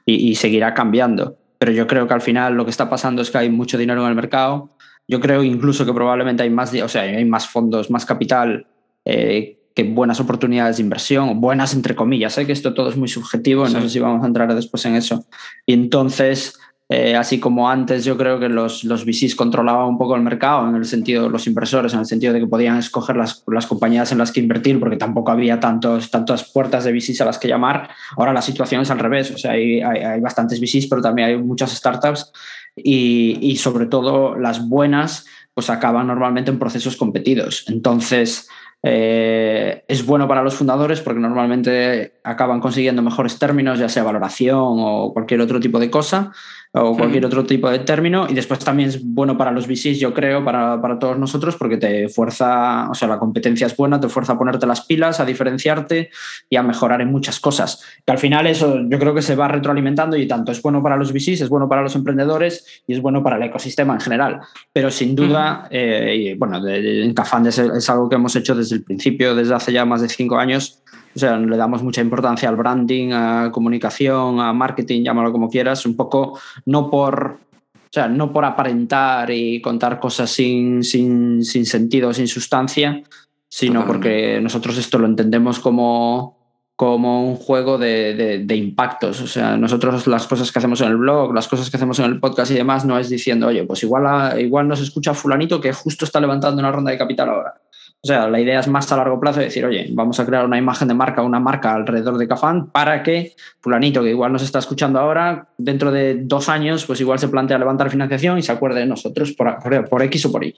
y, 0.05 0.29
y 0.29 0.35
seguirá 0.35 0.73
cambiando. 0.73 1.37
Pero 1.57 1.71
yo 1.71 1.87
creo 1.87 2.07
que 2.07 2.13
al 2.13 2.21
final 2.21 2.53
lo 2.53 2.65
que 2.65 2.71
está 2.71 2.89
pasando 2.89 3.21
es 3.21 3.31
que 3.31 3.39
hay 3.39 3.49
mucho 3.49 3.77
dinero 3.77 4.03
en 4.03 4.09
el 4.09 4.15
mercado. 4.15 4.69
Yo 5.07 5.19
creo 5.19 5.41
incluso 5.41 5.85
que 5.85 5.93
probablemente 5.93 6.43
hay 6.43 6.49
más, 6.49 6.71
o 6.73 6.89
sea, 6.89 7.03
hay 7.03 7.25
más 7.25 7.47
fondos, 7.47 7.89
más 7.89 8.05
capital 8.05 8.67
eh, 9.05 9.56
que 9.77 9.83
buenas 9.83 10.19
oportunidades 10.19 10.77
de 10.77 10.81
inversión, 10.81 11.39
buenas 11.39 11.75
entre 11.75 11.95
comillas, 11.95 12.33
sé 12.33 12.47
que 12.47 12.51
esto 12.51 12.73
todo 12.73 12.89
es 12.89 12.97
muy 12.97 13.07
subjetivo, 13.07 13.69
no 13.69 13.79
sé 13.79 13.89
si 13.91 13.99
vamos 13.99 14.23
a 14.23 14.27
entrar 14.27 14.51
después 14.55 14.83
en 14.87 14.95
eso. 14.95 15.23
Y 15.67 15.73
entonces, 15.73 16.57
eh, 16.89 17.15
así 17.15 17.39
como 17.39 17.69
antes 17.69 18.03
yo 18.03 18.17
creo 18.17 18.39
que 18.39 18.49
los, 18.49 18.83
los 18.83 19.05
VCs 19.05 19.35
controlaban 19.35 19.87
un 19.87 19.99
poco 19.99 20.15
el 20.15 20.23
mercado, 20.23 20.67
en 20.67 20.73
el 20.73 20.85
sentido, 20.85 21.29
los 21.29 21.45
inversores, 21.45 21.93
en 21.93 21.99
el 21.99 22.07
sentido 22.07 22.33
de 22.33 22.39
que 22.39 22.47
podían 22.47 22.79
escoger 22.79 23.17
las, 23.17 23.43
las 23.45 23.67
compañías 23.67 24.11
en 24.11 24.17
las 24.17 24.31
que 24.31 24.39
invertir, 24.39 24.79
porque 24.79 24.97
tampoco 24.97 25.29
había 25.29 25.59
tantos, 25.59 26.09
tantas 26.09 26.51
puertas 26.51 26.83
de 26.83 26.93
VCs 26.93 27.21
a 27.21 27.25
las 27.25 27.37
que 27.37 27.47
llamar. 27.47 27.91
Ahora 28.15 28.33
la 28.33 28.41
situación 28.41 28.81
es 28.81 28.89
al 28.89 28.97
revés, 28.97 29.29
o 29.29 29.37
sea, 29.37 29.51
hay, 29.51 29.79
hay, 29.81 29.99
hay 29.99 30.19
bastantes 30.19 30.59
VCs, 30.59 30.87
pero 30.87 31.03
también 31.03 31.27
hay 31.27 31.37
muchas 31.37 31.71
startups 31.71 32.31
y, 32.75 33.37
y 33.41 33.57
sobre 33.57 33.85
todo 33.85 34.35
las 34.39 34.67
buenas 34.67 35.27
pues 35.53 35.69
acaban 35.69 36.07
normalmente 36.07 36.49
en 36.49 36.57
procesos 36.57 36.97
competidos. 36.97 37.65
Entonces, 37.67 38.47
eh, 38.83 39.83
es 39.87 40.05
bueno 40.05 40.27
para 40.27 40.43
los 40.43 40.55
fundadores 40.55 41.01
porque 41.01 41.19
normalmente 41.19 42.13
acaban 42.23 42.59
consiguiendo 42.59 43.01
mejores 43.01 43.39
términos, 43.39 43.79
ya 43.79 43.89
sea 43.89 44.03
valoración 44.03 44.57
o 44.59 45.11
cualquier 45.13 45.41
otro 45.41 45.59
tipo 45.59 45.79
de 45.79 45.89
cosa 45.89 46.31
o 46.73 46.95
cualquier 46.95 47.25
otro 47.25 47.45
tipo 47.45 47.69
de 47.69 47.79
término. 47.79 48.27
Y 48.29 48.33
después 48.33 48.59
también 48.59 48.89
es 48.89 49.03
bueno 49.03 49.37
para 49.37 49.51
los 49.51 49.67
VCs, 49.67 49.99
yo 49.99 50.13
creo, 50.13 50.43
para, 50.43 50.79
para, 50.81 50.99
todos 50.99 51.17
nosotros, 51.17 51.55
porque 51.55 51.77
te 51.77 52.09
fuerza, 52.09 52.89
o 52.89 52.93
sea, 52.93 53.07
la 53.07 53.17
competencia 53.17 53.67
es 53.67 53.75
buena, 53.75 53.99
te 53.99 54.09
fuerza 54.09 54.33
a 54.33 54.37
ponerte 54.37 54.67
las 54.67 54.81
pilas, 54.85 55.19
a 55.19 55.25
diferenciarte 55.25 56.09
y 56.49 56.55
a 56.55 56.63
mejorar 56.63 57.01
en 57.01 57.11
muchas 57.11 57.39
cosas. 57.39 57.83
Que 58.05 58.11
al 58.11 58.17
final 58.17 58.47
eso 58.47 58.81
yo 58.87 58.99
creo 58.99 59.15
que 59.15 59.21
se 59.21 59.35
va 59.35 59.47
retroalimentando 59.47 60.17
y 60.17 60.27
tanto 60.27 60.51
es 60.51 60.61
bueno 60.61 60.83
para 60.83 60.97
los 60.97 61.11
VCs, 61.11 61.41
es 61.41 61.49
bueno 61.49 61.67
para 61.67 61.81
los 61.81 61.95
emprendedores 61.95 62.83
y 62.87 62.93
es 62.93 63.01
bueno 63.01 63.23
para 63.23 63.37
el 63.37 63.43
ecosistema 63.43 63.93
en 63.93 64.01
general. 64.01 64.39
Pero 64.71 64.91
sin 64.91 65.15
duda, 65.15 65.67
eh, 65.71 66.15
y, 66.15 66.33
bueno, 66.35 66.65
en 66.67 67.13
Cafán 67.13 67.47
es, 67.47 67.57
es 67.57 67.89
algo 67.89 68.09
que 68.09 68.15
hemos 68.15 68.35
hecho 68.35 68.53
desde 68.53 68.66
el 68.71 68.83
principio, 68.83 69.35
desde 69.35 69.53
hace 69.53 69.71
ya 69.71 69.85
más 69.85 70.01
de 70.01 70.09
cinco 70.09 70.37
años, 70.37 70.83
o 71.17 71.19
sea, 71.19 71.35
le 71.35 71.57
damos 71.57 71.81
mucha 71.81 71.99
importancia 71.99 72.47
al 72.47 72.55
branding, 72.55 73.11
a 73.11 73.51
comunicación, 73.51 74.39
a 74.39 74.53
marketing, 74.53 75.03
llámalo 75.03 75.31
como 75.31 75.49
quieras, 75.49 75.83
un 75.87 75.95
poco 75.95 76.39
no 76.67 76.91
por, 76.91 77.39
o 77.73 77.89
sea, 77.91 78.07
no 78.07 78.31
por 78.31 78.45
aparentar 78.45 79.31
y 79.31 79.59
contar 79.59 79.99
cosas 79.99 80.29
sin, 80.29 80.83
sin, 80.83 81.43
sin 81.43 81.65
sentido, 81.65 82.13
sin 82.13 82.27
sustancia, 82.27 83.01
sino 83.49 83.83
porque 83.87 84.39
nosotros 84.43 84.77
esto 84.77 84.99
lo 84.99 85.07
entendemos 85.07 85.57
como, 85.57 86.37
como 86.75 87.27
un 87.27 87.35
juego 87.35 87.79
de, 87.79 88.43
de, 88.45 88.55
impactos. 88.55 89.19
O 89.19 89.27
sea, 89.27 89.57
nosotros 89.57 90.05
las 90.05 90.27
cosas 90.27 90.51
que 90.51 90.59
hacemos 90.59 90.81
en 90.81 90.89
el 90.89 90.97
blog, 90.97 91.33
las 91.33 91.47
cosas 91.47 91.71
que 91.71 91.77
hacemos 91.77 91.97
en 91.97 92.05
el 92.05 92.19
podcast 92.19 92.51
y 92.51 92.55
demás, 92.55 92.85
no 92.85 92.99
es 92.99 93.09
diciendo, 93.09 93.47
oye, 93.47 93.63
pues 93.63 93.81
igual, 93.81 94.39
igual 94.39 94.67
nos 94.67 94.81
escucha 94.81 95.15
fulanito 95.15 95.59
que 95.59 95.73
justo 95.73 96.05
está 96.05 96.19
levantando 96.19 96.59
una 96.59 96.71
ronda 96.71 96.91
de 96.91 96.99
capital 96.99 97.29
ahora 97.29 97.55
O 98.03 98.07
sea, 98.07 98.27
la 98.27 98.39
idea 98.39 98.59
es 98.59 98.67
más 98.67 98.91
a 98.91 98.97
largo 98.97 99.19
plazo 99.19 99.39
decir, 99.39 99.65
oye, 99.65 99.87
vamos 99.91 100.19
a 100.19 100.25
crear 100.25 100.45
una 100.45 100.57
imagen 100.57 100.87
de 100.87 100.93
marca, 100.93 101.23
una 101.23 101.39
marca 101.39 101.73
alrededor 101.73 102.17
de 102.17 102.27
Cafán 102.27 102.69
para 102.71 103.01
que 103.03 103.35
fulanito, 103.59 104.03
que 104.03 104.11
igual 104.11 104.31
nos 104.31 104.43
está 104.43 104.59
escuchando 104.59 104.99
ahora, 104.99 105.49
dentro 105.57 105.91
de 105.91 106.15
dos 106.21 106.47
años, 106.47 106.85
pues 106.85 107.01
igual 107.01 107.19
se 107.19 107.27
plantea 107.27 107.57
levantar 107.57 107.89
financiación 107.89 108.37
y 108.37 108.43
se 108.43 108.51
acuerde 108.51 108.81
de 108.81 108.85
nosotros 108.85 109.33
por, 109.33 109.57
por, 109.89 110.03
X 110.03 110.25
o 110.25 110.31
por 110.31 110.43
Y. 110.43 110.55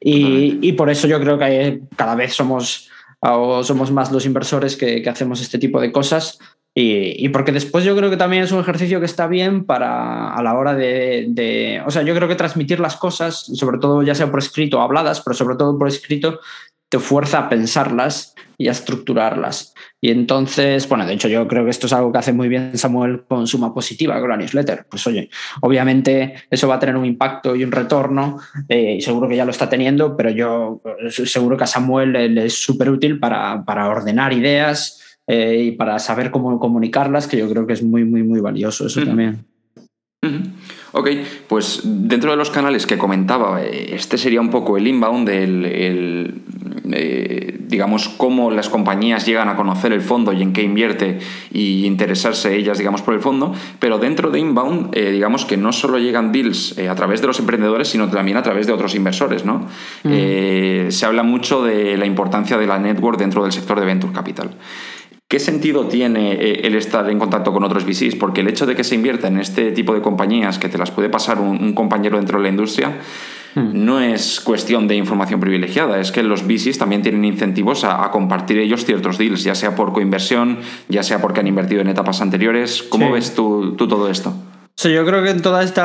Y, 0.00 0.72
por 0.72 0.88
eso 0.88 1.08
yo 1.08 1.20
creo 1.20 1.38
que 1.38 1.80
cada 1.96 2.14
vez 2.14 2.34
somos, 2.34 2.88
somos 3.62 3.90
más 3.90 4.12
los 4.12 4.24
inversores 4.24 4.76
que, 4.76 5.02
que 5.02 5.10
hacemos 5.10 5.40
este 5.40 5.58
tipo 5.58 5.80
de 5.80 5.90
cosas 5.92 6.38
y, 6.78 7.30
porque 7.30 7.52
después 7.52 7.86
yo 7.86 7.96
creo 7.96 8.10
que 8.10 8.18
también 8.18 8.42
es 8.42 8.52
un 8.52 8.60
ejercicio 8.60 9.00
que 9.00 9.06
está 9.06 9.26
bien 9.26 9.64
para 9.64 10.34
a 10.34 10.42
la 10.42 10.52
hora 10.58 10.74
de, 10.74 11.82
O 11.86 11.90
sea, 11.90 12.02
yo 12.02 12.14
creo 12.14 12.28
que 12.28 12.34
transmitir 12.34 12.80
las 12.80 12.98
cosas, 12.98 13.46
sobre 13.54 13.78
todo 13.78 14.02
ya 14.02 14.14
sea 14.14 14.30
por 14.30 14.40
escrito 14.40 14.78
o 14.78 14.82
habladas, 14.82 15.22
pero 15.22 15.34
sobre 15.34 15.56
todo 15.56 15.78
por 15.78 15.88
escrito, 15.88 16.38
te 16.88 16.98
fuerza 16.98 17.40
a 17.40 17.48
pensarlas 17.48 18.34
y 18.58 18.68
a 18.68 18.72
estructurarlas. 18.72 19.74
Y 20.00 20.10
entonces, 20.10 20.88
bueno, 20.88 21.06
de 21.06 21.14
hecho 21.14 21.28
yo 21.28 21.46
creo 21.46 21.64
que 21.64 21.70
esto 21.70 21.86
es 21.86 21.92
algo 21.92 22.12
que 22.12 22.18
hace 22.18 22.32
muy 22.32 22.48
bien 22.48 22.76
Samuel 22.78 23.24
con 23.26 23.46
Suma 23.46 23.74
Positiva, 23.74 24.18
con 24.20 24.30
la 24.30 24.36
newsletter. 24.36 24.86
Pues 24.88 25.06
oye, 25.06 25.28
obviamente 25.60 26.34
eso 26.50 26.68
va 26.68 26.76
a 26.76 26.78
tener 26.78 26.96
un 26.96 27.04
impacto 27.04 27.54
y 27.54 27.64
un 27.64 27.72
retorno, 27.72 28.38
eh, 28.68 28.96
y 28.98 29.00
seguro 29.00 29.28
que 29.28 29.36
ya 29.36 29.44
lo 29.44 29.50
está 29.50 29.68
teniendo, 29.68 30.16
pero 30.16 30.30
yo 30.30 30.80
eh, 31.02 31.10
seguro 31.10 31.56
que 31.56 31.64
a 31.64 31.68
Samuel 31.68 32.12
le 32.12 32.46
es 32.46 32.54
súper 32.54 32.90
útil 32.90 33.18
para, 33.18 33.64
para 33.64 33.88
ordenar 33.88 34.32
ideas 34.32 35.18
eh, 35.26 35.64
y 35.66 35.70
para 35.72 35.98
saber 35.98 36.30
cómo 36.30 36.58
comunicarlas, 36.58 37.26
que 37.26 37.36
yo 37.36 37.50
creo 37.50 37.66
que 37.66 37.74
es 37.74 37.82
muy, 37.82 38.04
muy, 38.04 38.22
muy 38.22 38.40
valioso 38.40 38.86
eso 38.86 39.04
también. 39.04 39.44
Ok, 40.92 41.08
pues 41.48 41.82
dentro 41.84 42.30
de 42.30 42.36
los 42.36 42.50
canales 42.50 42.86
que 42.86 42.96
comentaba, 42.96 43.62
este 43.62 44.18
sería 44.18 44.40
un 44.40 44.50
poco 44.50 44.76
el 44.76 44.86
inbound, 44.86 45.28
el, 45.28 46.42
eh, 46.92 47.56
digamos, 47.60 48.08
cómo 48.08 48.50
las 48.50 48.68
compañías 48.68 49.26
llegan 49.26 49.48
a 49.48 49.56
conocer 49.56 49.92
el 49.92 50.00
fondo 50.00 50.32
y 50.32 50.42
en 50.42 50.52
qué 50.52 50.62
invierte 50.62 51.18
y 51.52 51.84
interesarse 51.86 52.56
ellas, 52.56 52.78
digamos, 52.78 53.02
por 53.02 53.14
el 53.14 53.20
fondo. 53.20 53.54
Pero 53.78 53.98
dentro 53.98 54.30
de 54.30 54.38
inbound, 54.38 54.94
digamos 54.94 55.44
que 55.44 55.56
no 55.56 55.72
solo 55.72 55.98
llegan 55.98 56.32
deals 56.32 56.78
a 56.78 56.94
través 56.94 57.20
de 57.20 57.26
los 57.26 57.38
emprendedores, 57.40 57.88
sino 57.88 58.08
también 58.08 58.36
a 58.36 58.42
través 58.42 58.66
de 58.66 58.72
otros 58.72 58.94
inversores, 58.94 59.44
¿no? 59.44 59.66
Mm. 60.04 60.90
se 60.90 61.06
habla 61.06 61.22
mucho 61.22 61.62
de 61.62 61.96
la 61.96 62.06
importancia 62.06 62.56
de 62.58 62.66
la 62.66 62.78
network 62.78 63.18
dentro 63.18 63.42
del 63.42 63.52
sector 63.52 63.80
de 63.80 63.86
venture 63.86 64.12
capital. 64.12 64.50
¿Qué 65.28 65.40
sentido 65.40 65.86
tiene 65.86 66.34
eh, 66.34 66.60
el 66.68 66.76
estar 66.76 67.10
en 67.10 67.18
contacto 67.18 67.52
con 67.52 67.64
otros 67.64 67.84
VCs? 67.84 68.14
Porque 68.14 68.42
el 68.42 68.48
hecho 68.48 68.64
de 68.64 68.76
que 68.76 68.84
se 68.84 68.94
invierta 68.94 69.26
en 69.26 69.38
este 69.38 69.72
tipo 69.72 69.92
de 69.92 70.00
compañías 70.00 70.60
que 70.60 70.68
te 70.68 70.78
las 70.78 70.92
puede 70.92 71.08
pasar 71.08 71.40
un, 71.40 71.72
compañero 71.72 72.16
dentro 72.16 72.38
de 72.38 72.44
la 72.44 72.50
industria, 72.50 72.92
hmm. 73.56 73.84
no 73.84 74.00
es 74.00 74.40
cuestión 74.40 74.86
de 74.86 74.94
información 74.94 75.40
privilegiada, 75.40 76.00
es 76.00 76.12
que 76.12 76.22
los 76.22 76.46
VCs 76.46 76.78
también 76.78 77.02
tienen 77.02 77.24
incentivos 77.24 77.84
a, 77.84 78.10
compartir 78.10 78.58
ellos 78.58 78.84
ciertos 78.84 79.18
deals, 79.18 79.42
ya 79.42 79.54
sea 79.54 79.74
por 79.74 79.92
coinversión, 79.92 80.58
ya 80.88 81.02
sea 81.02 81.20
porque 81.20 81.40
han 81.40 81.48
invertido 81.48 81.80
en 81.80 81.88
etapas 81.88 82.20
anteriores. 82.20 82.84
¿Cómo 82.84 83.10
ves 83.10 83.34
tú 83.34 83.74
todo 83.76 84.08
esto? 84.08 84.32
Sí, 84.78 84.92
yo 84.92 85.06
creo 85.06 85.22
que 85.22 85.30
en 85.30 85.40
todo 85.40 85.58
este 85.58 85.80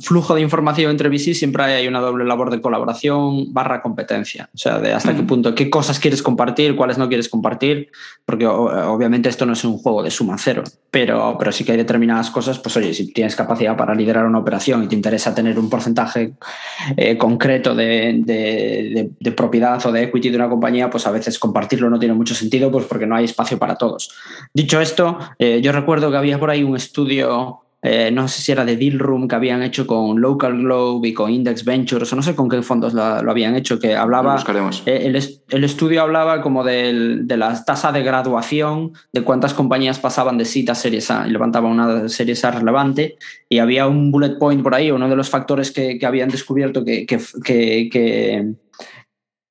flujo 0.00 0.34
de 0.34 0.40
información 0.40 0.90
entre 0.90 1.10
VC 1.10 1.34
siempre 1.34 1.64
hay 1.64 1.86
una 1.86 2.00
doble 2.00 2.24
labor 2.24 2.50
de 2.50 2.62
colaboración 2.62 3.52
barra 3.52 3.82
competencia. 3.82 4.48
O 4.54 4.56
sea, 4.56 4.78
de 4.78 4.94
hasta 4.94 5.14
qué 5.14 5.22
punto, 5.22 5.54
qué 5.54 5.68
cosas 5.68 6.00
quieres 6.00 6.22
compartir, 6.22 6.76
cuáles 6.76 6.96
no 6.96 7.08
quieres 7.08 7.28
compartir, 7.28 7.90
porque 8.24 8.46
obviamente 8.46 9.28
esto 9.28 9.44
no 9.44 9.52
es 9.52 9.62
un 9.64 9.76
juego 9.76 10.02
de 10.02 10.10
suma 10.10 10.38
cero, 10.38 10.64
pero, 10.90 11.36
pero 11.38 11.52
sí 11.52 11.62
que 11.62 11.72
hay 11.72 11.76
determinadas 11.76 12.30
cosas, 12.30 12.58
pues 12.58 12.74
oye, 12.78 12.94
si 12.94 13.12
tienes 13.12 13.36
capacidad 13.36 13.76
para 13.76 13.94
liderar 13.94 14.24
una 14.24 14.38
operación 14.38 14.82
y 14.84 14.88
te 14.88 14.94
interesa 14.94 15.34
tener 15.34 15.58
un 15.58 15.68
porcentaje 15.68 16.32
eh, 16.96 17.18
concreto 17.18 17.74
de, 17.74 18.22
de, 19.20 19.32
propiedad 19.32 19.84
o 19.84 19.92
de 19.92 20.04
equity 20.04 20.30
de 20.30 20.36
una 20.36 20.48
compañía, 20.48 20.88
pues 20.88 21.06
a 21.06 21.10
veces 21.10 21.38
compartirlo 21.38 21.90
no 21.90 21.98
tiene 21.98 22.14
mucho 22.14 22.34
sentido, 22.34 22.70
pues 22.70 22.86
porque 22.86 23.06
no 23.06 23.14
hay 23.14 23.26
espacio 23.26 23.58
para 23.58 23.76
todos. 23.76 24.10
Dicho 24.54 24.80
esto, 24.80 25.18
eh, 25.38 25.60
yo 25.62 25.72
recuerdo 25.72 26.10
que 26.10 26.16
había 26.16 26.40
por 26.40 26.48
ahí 26.48 26.62
un 26.62 26.76
estudio 26.76 27.65
eh, 27.88 28.10
no 28.10 28.26
sé 28.26 28.42
si 28.42 28.50
era 28.50 28.64
de 28.64 28.76
Deal 28.76 28.98
Room 28.98 29.28
que 29.28 29.36
habían 29.36 29.62
hecho 29.62 29.86
con 29.86 30.20
Local 30.20 30.58
Globe 30.58 31.06
y 31.06 31.14
con 31.14 31.30
Index 31.30 31.64
Ventures, 31.64 32.12
o 32.12 32.16
no 32.16 32.22
sé 32.22 32.34
con 32.34 32.48
qué 32.48 32.60
fondos 32.60 32.92
lo, 32.92 33.04
habían 33.04 33.54
hecho, 33.54 33.78
que 33.78 33.94
hablaba, 33.94 34.42
eh, 34.86 35.02
el, 35.04 35.14
el, 35.14 35.64
estudio 35.64 36.02
hablaba 36.02 36.42
como 36.42 36.64
de 36.64 37.24
la 37.28 37.64
tasa 37.64 37.92
de 37.92 38.02
graduación, 38.02 38.92
de 39.12 39.22
cuántas 39.22 39.54
compañías 39.54 40.00
pasaban 40.00 40.36
de 40.36 40.44
SIT 40.44 40.70
a 40.70 40.74
Series 40.74 41.12
A 41.12 41.28
y 41.28 41.30
levantaban 41.30 41.70
una 41.70 42.08
Series 42.08 42.44
A 42.44 42.50
relevante, 42.50 43.18
y 43.48 43.58
había 43.58 43.86
un 43.86 44.10
bullet 44.10 44.36
point 44.36 44.64
por 44.64 44.74
ahí, 44.74 44.90
uno 44.90 45.08
de 45.08 45.14
los 45.14 45.30
factores 45.30 45.70
que, 45.70 46.00
habían 46.04 46.28
descubierto 46.28 46.84
que, 46.84 47.06
que, 47.06 48.54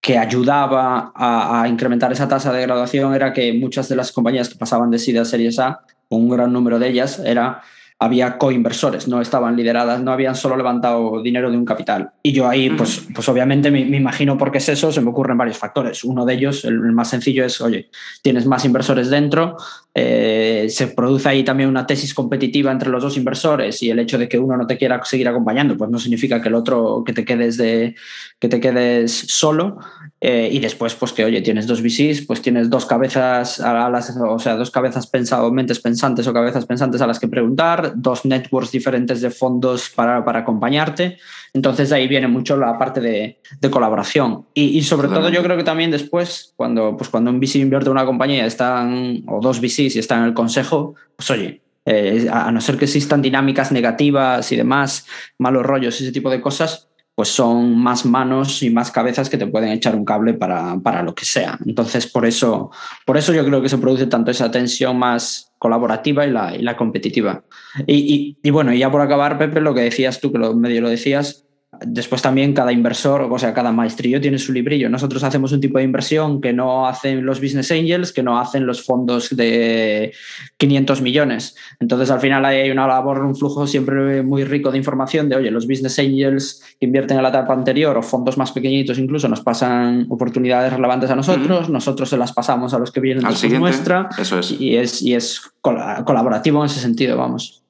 que 0.02 0.18
ayudaba 0.18 1.14
a, 1.16 1.62
a, 1.62 1.68
incrementar 1.70 2.12
esa 2.12 2.28
tasa 2.28 2.52
de 2.52 2.64
graduación 2.64 3.16
era 3.16 3.32
que 3.32 3.54
muchas 3.54 3.88
de 3.88 3.96
las 3.96 4.12
compañías 4.12 4.50
que 4.50 4.60
pasaban 4.60 4.92
de 4.92 5.00
SID 5.00 5.20
a 5.20 5.26
Series 5.26 5.58
A, 5.58 5.80
un 6.10 6.28
gran 6.28 6.52
número 6.52 6.80
de 6.80 6.90
ellas, 6.90 7.20
era 7.20 7.62
había 8.00 8.38
coinversores, 8.38 9.08
no 9.08 9.22
estaban 9.22 9.56
lideradas, 9.56 10.02
no 10.02 10.12
habían 10.12 10.36
solo 10.36 10.58
levantado 10.58 11.22
dinero 11.22 11.50
de 11.50 11.58
un 11.58 11.66
capital. 11.66 12.12
Y 12.22 12.34
yo 12.34 12.48
ahí, 12.48 12.70
pues, 12.70 13.08
pues 13.14 13.28
obviamente 13.30 13.72
me, 13.72 13.80
imagino 13.80 14.38
por 14.38 14.52
qué 14.52 14.58
es 14.58 14.70
eso, 14.70 14.92
se 14.92 15.02
me 15.02 15.10
ocurren 15.10 15.38
varios 15.38 15.58
factores. 15.58 16.04
Uno 16.04 16.26
de 16.26 16.34
ellos, 16.34 16.66
el, 16.66 16.80
más 16.92 17.10
sencillo, 17.10 17.46
es, 17.46 17.62
oye, 17.62 17.90
tienes 18.22 18.46
más 18.46 18.66
inversores 18.66 19.10
dentro, 19.10 19.56
eh, 19.98 20.68
se 20.70 20.88
produce 20.88 21.30
ahí 21.30 21.46
también 21.46 21.70
una 21.70 21.88
tesis 21.88 22.14
competitiva 22.14 22.70
entre 22.70 22.90
los 22.90 23.02
dos 23.02 23.16
inversores 23.16 23.82
y 23.82 23.90
el 23.90 24.00
hecho 24.00 24.18
de 24.18 24.28
que 24.28 24.38
uno 24.38 24.58
no 24.58 24.68
te 24.68 24.78
quiera 24.78 25.02
seguir 25.06 25.30
acompañando, 25.30 25.78
pues 25.78 25.90
no 25.90 25.98
significa 26.00 26.42
que 26.42 26.50
el 26.50 26.56
otro, 26.56 27.02
que 27.06 27.14
te 27.14 27.24
quedes, 27.24 27.56
de, 27.56 27.96
que 28.38 28.50
te 28.50 28.60
quedes 28.60 29.14
solo. 29.14 29.78
Eh, 30.20 30.50
y 30.52 30.60
después, 30.60 30.96
pues 30.96 31.14
que, 31.14 31.24
oye, 31.24 31.42
tienes 31.42 31.66
dos 31.66 31.82
VCs, 31.82 32.26
pues 32.26 32.42
tienes 32.42 32.70
dos 32.70 32.86
cabezas, 32.86 33.62
a 33.62 33.90
las, 33.90 34.18
o 34.18 34.40
sea, 34.40 34.58
dos 34.58 34.70
cabezas 34.70 35.08
pensadas, 35.08 35.50
mentes 35.54 35.80
pensantes 35.80 36.28
o 36.28 36.34
cabezas 36.34 36.66
pensantes 36.66 37.00
a 37.02 37.08
las 37.08 37.20
que 37.20 37.30
preguntar, 37.30 37.94
dos 37.96 38.26
networks 38.26 38.72
diferentes 38.72 39.22
de 39.22 39.30
fondos 39.30 39.90
para, 39.96 40.26
para 40.26 40.40
acompañarte. 40.40 41.20
Entonces 41.54 41.94
ahí 41.94 42.08
viene 42.10 42.28
mucho 42.28 42.58
la 42.58 42.78
parte 42.78 43.00
de, 43.00 43.40
de 43.62 43.70
colaboración. 43.70 44.46
Y, 44.54 44.78
y 44.78 44.82
sobre 44.82 45.08
todo 45.08 45.30
yo 45.30 45.42
creo 45.42 45.56
que 45.56 45.64
también 45.64 45.90
después, 45.90 46.54
cuando, 46.58 46.98
pues 46.98 47.10
cuando 47.10 47.32
un 47.32 47.40
VC 47.40 47.60
invierte 47.60 47.88
en 47.88 47.94
una 47.94 48.06
compañía, 48.06 48.46
están, 48.46 49.24
o 49.28 49.40
dos 49.40 49.62
VCs 49.62 49.85
y 49.94 50.00
están 50.00 50.22
en 50.22 50.26
el 50.26 50.34
consejo, 50.34 50.96
pues 51.18 51.30
oye, 51.30 51.62
eh, 51.86 52.28
a 52.32 52.52
no 52.52 52.62
ser 52.62 52.78
que 52.78 52.86
existan 52.86 53.22
dinámicas 53.22 53.72
negativas 53.72 54.52
y 54.52 54.56
demás, 54.56 55.06
malos 55.38 55.64
rollos, 55.64 56.00
ese 56.00 56.12
tipo 56.12 56.30
de 56.30 56.42
cosas, 56.42 56.88
pues 57.14 57.30
son 57.30 57.78
más 57.78 58.06
manos 58.06 58.62
y 58.62 58.70
más 58.70 58.92
cabezas 58.92 59.30
que 59.30 59.38
te 59.38 59.48
pueden 59.48 59.70
echar 59.70 59.96
un 59.96 60.04
cable 60.04 60.34
para, 60.34 60.78
para, 60.80 61.02
lo 61.02 61.16
que 61.16 61.26
sea. 61.26 61.58
Entonces, 61.66 62.08
por 62.08 62.26
eso, 62.26 62.72
por 63.06 63.18
eso 63.18 63.34
yo 63.34 63.46
creo 63.46 63.62
que 63.62 63.70
se 63.70 63.78
produce 63.78 64.08
tanto 64.08 64.32
esa 64.32 64.52
tensión 64.52 64.98
más 64.98 65.54
colaborativa 65.58 66.26
y 66.26 66.32
la, 66.32 66.56
y 66.56 66.62
la 66.62 66.76
competitiva. 66.76 67.44
Y, 67.88 67.94
y, 67.94 68.38
y, 68.44 68.50
bueno, 68.50 68.74
y 68.74 68.80
ya 68.80 68.92
por 68.92 69.02
acabar, 69.02 69.38
Pepe, 69.38 69.62
lo 69.62 69.74
que 69.74 69.82
decías 69.82 70.20
tú, 70.20 70.32
que 70.32 70.40
medio 70.40 70.82
lo 70.82 70.90
decías, 70.90 71.45
Después 71.86 72.22
también 72.22 72.54
cada 72.54 72.72
inversor, 72.72 73.28
o 73.30 73.40
sea, 73.40 73.54
cada 73.54 73.72
maestrillo 73.72 74.22
tiene 74.22 74.38
su 74.38 74.54
librillo. 74.54 74.90
Nosotros 74.90 75.24
hacemos 75.24 75.52
un 75.52 75.62
tipo 75.62 75.78
de 75.78 75.84
inversión 75.84 76.42
que 76.42 76.54
no 76.54 76.88
hacen 76.88 77.26
los 77.26 77.42
business 77.42 77.72
angels, 77.72 78.12
que 78.12 78.24
no 78.24 78.40
hacen 78.40 78.66
los 78.66 78.84
fondos 78.84 79.36
de 79.36 80.14
500 80.58 81.02
millones. 81.02 81.56
Entonces, 81.80 82.12
al 82.12 82.20
final 82.20 82.46
hay 82.46 82.70
una 82.72 82.88
labor, 82.88 83.24
un 83.24 83.36
flujo 83.36 83.68
siempre 83.68 84.24
muy 84.24 84.44
rico 84.44 84.72
de 84.72 84.78
información 84.78 85.30
de, 85.30 85.36
oye, 85.36 85.52
los 85.52 85.68
business 85.68 86.00
angels 86.00 86.64
que 86.80 86.86
invierten 86.86 87.18
en 87.18 87.24
la 87.24 87.30
etapa 87.30 87.54
anterior 87.54 87.98
o 87.98 88.02
fondos 88.02 88.38
más 88.38 88.52
pequeñitos 88.52 88.98
incluso 88.98 89.28
nos 89.28 89.42
pasan 89.42 90.08
oportunidades 90.10 90.74
relevantes 90.74 91.10
a 91.10 91.16
nosotros, 91.16 91.70
nosotros 91.70 92.10
se 92.10 92.18
las 92.18 92.34
pasamos 92.34 92.74
a 92.74 92.80
los 92.80 92.92
que 92.92 93.00
vienen 93.00 93.24
después 93.24 93.60
nuestra. 93.60 94.10
Eso 94.18 94.40
es. 94.40 94.52
Y 94.60 94.76
es, 94.76 95.02
y 95.02 95.14
es 95.14 95.42
colaborativo 95.62 96.60
en 96.60 96.66
ese 96.66 96.80
sentido, 96.80 97.18
vamos. 97.18 97.64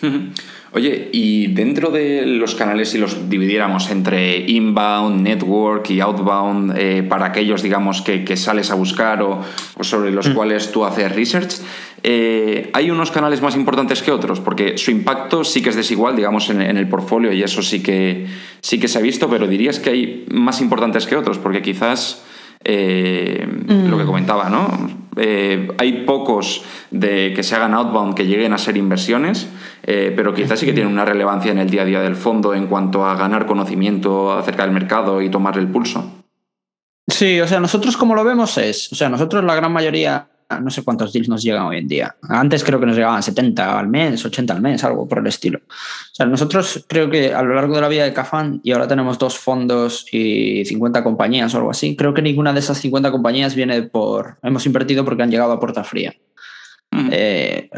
Oye, 0.76 1.08
y 1.10 1.46
dentro 1.46 1.90
de 1.90 2.26
los 2.26 2.54
canales, 2.54 2.90
si 2.90 2.98
los 2.98 3.30
dividiéramos 3.30 3.90
entre 3.90 4.40
inbound, 4.40 5.22
network 5.22 5.88
y 5.88 6.00
outbound, 6.00 6.74
eh, 6.76 7.02
para 7.02 7.24
aquellos, 7.24 7.62
digamos, 7.62 8.02
que, 8.02 8.36
sales 8.36 8.70
a 8.70 8.74
buscar 8.74 9.22
o, 9.22 9.40
sobre 9.80 10.10
los 10.10 10.28
mm. 10.28 10.34
cuales 10.34 10.70
tú 10.72 10.84
haces 10.84 11.16
research, 11.16 11.54
eh, 12.02 12.68
¿hay 12.74 12.90
unos 12.90 13.10
canales 13.10 13.40
más 13.40 13.56
importantes 13.56 14.02
que 14.02 14.10
otros? 14.10 14.40
Porque 14.40 14.76
su 14.76 14.90
impacto 14.90 15.44
sí 15.44 15.62
que 15.62 15.70
es 15.70 15.76
desigual, 15.76 16.14
digamos, 16.14 16.50
en, 16.50 16.60
el 16.60 16.88
portfolio 16.90 17.32
y 17.32 17.42
eso 17.42 17.62
sí 17.62 17.82
que, 17.82 18.26
sí 18.60 18.78
que 18.78 18.88
se 18.88 18.98
ha 18.98 19.00
visto, 19.00 19.30
pero 19.30 19.46
dirías 19.46 19.80
que 19.80 19.88
hay 19.88 20.26
más 20.30 20.60
importantes 20.60 21.06
que 21.06 21.16
otros, 21.16 21.38
porque 21.38 21.62
quizás 21.62 22.22
eh, 22.64 23.48
lo 23.66 23.96
que 23.96 24.04
mm. 24.04 24.06
comentaba, 24.06 24.50
¿no? 24.50 25.05
Eh, 25.16 25.68
hay 25.78 26.04
pocos 26.04 26.62
de 26.90 27.32
que 27.34 27.42
se 27.42 27.56
hagan 27.56 27.74
outbound 27.74 28.14
que 28.14 28.26
lleguen 28.26 28.52
a 28.52 28.58
ser 28.58 28.76
inversiones, 28.76 29.48
eh, 29.82 30.12
pero 30.14 30.34
quizás 30.34 30.60
sí 30.60 30.66
que 30.66 30.72
tienen 30.72 30.92
una 30.92 31.04
relevancia 31.04 31.50
en 31.50 31.58
el 31.58 31.70
día 31.70 31.82
a 31.82 31.86
día 31.86 32.00
del 32.00 32.16
fondo 32.16 32.54
en 32.54 32.66
cuanto 32.66 33.06
a 33.06 33.16
ganar 33.16 33.46
conocimiento 33.46 34.32
acerca 34.32 34.64
del 34.64 34.72
mercado 34.72 35.22
y 35.22 35.30
tomar 35.30 35.56
el 35.58 35.68
pulso. 35.68 36.12
Sí, 37.08 37.40
o 37.40 37.48
sea, 37.48 37.60
nosotros 37.60 37.96
como 37.96 38.14
lo 38.14 38.24
vemos 38.24 38.58
es, 38.58 38.92
o 38.92 38.94
sea, 38.94 39.08
nosotros 39.08 39.44
la 39.44 39.54
gran 39.54 39.72
mayoría 39.72 40.28
no 40.60 40.70
sé 40.70 40.82
cuántos 40.82 41.12
deals 41.12 41.28
nos 41.28 41.42
llegan 41.42 41.64
hoy 41.64 41.78
en 41.78 41.88
día. 41.88 42.16
Antes 42.22 42.62
creo 42.62 42.78
que 42.78 42.86
nos 42.86 42.96
llegaban 42.96 43.22
70 43.22 43.78
al 43.78 43.88
mes, 43.88 44.24
80 44.24 44.54
al 44.54 44.62
mes, 44.62 44.84
algo 44.84 45.06
por 45.08 45.18
el 45.18 45.26
estilo. 45.26 45.58
O 45.58 46.14
sea, 46.14 46.26
nosotros 46.26 46.84
creo 46.88 47.10
que 47.10 47.34
a 47.34 47.42
lo 47.42 47.54
largo 47.54 47.74
de 47.74 47.80
la 47.80 47.88
vida 47.88 48.04
de 48.04 48.12
Cafan, 48.12 48.60
y 48.62 48.72
ahora 48.72 48.88
tenemos 48.88 49.18
dos 49.18 49.38
fondos 49.38 50.06
y 50.12 50.64
50 50.64 51.02
compañías 51.02 51.52
o 51.54 51.58
algo 51.58 51.70
así, 51.70 51.96
creo 51.96 52.14
que 52.14 52.22
ninguna 52.22 52.52
de 52.52 52.60
esas 52.60 52.78
50 52.78 53.10
compañías 53.10 53.54
viene 53.54 53.82
por, 53.82 54.38
hemos 54.42 54.64
invertido 54.66 55.04
porque 55.04 55.22
han 55.22 55.30
llegado 55.30 55.52
a 55.52 55.60
puerta 55.60 55.84
fría. 55.84 56.14
Eh, 57.10 57.68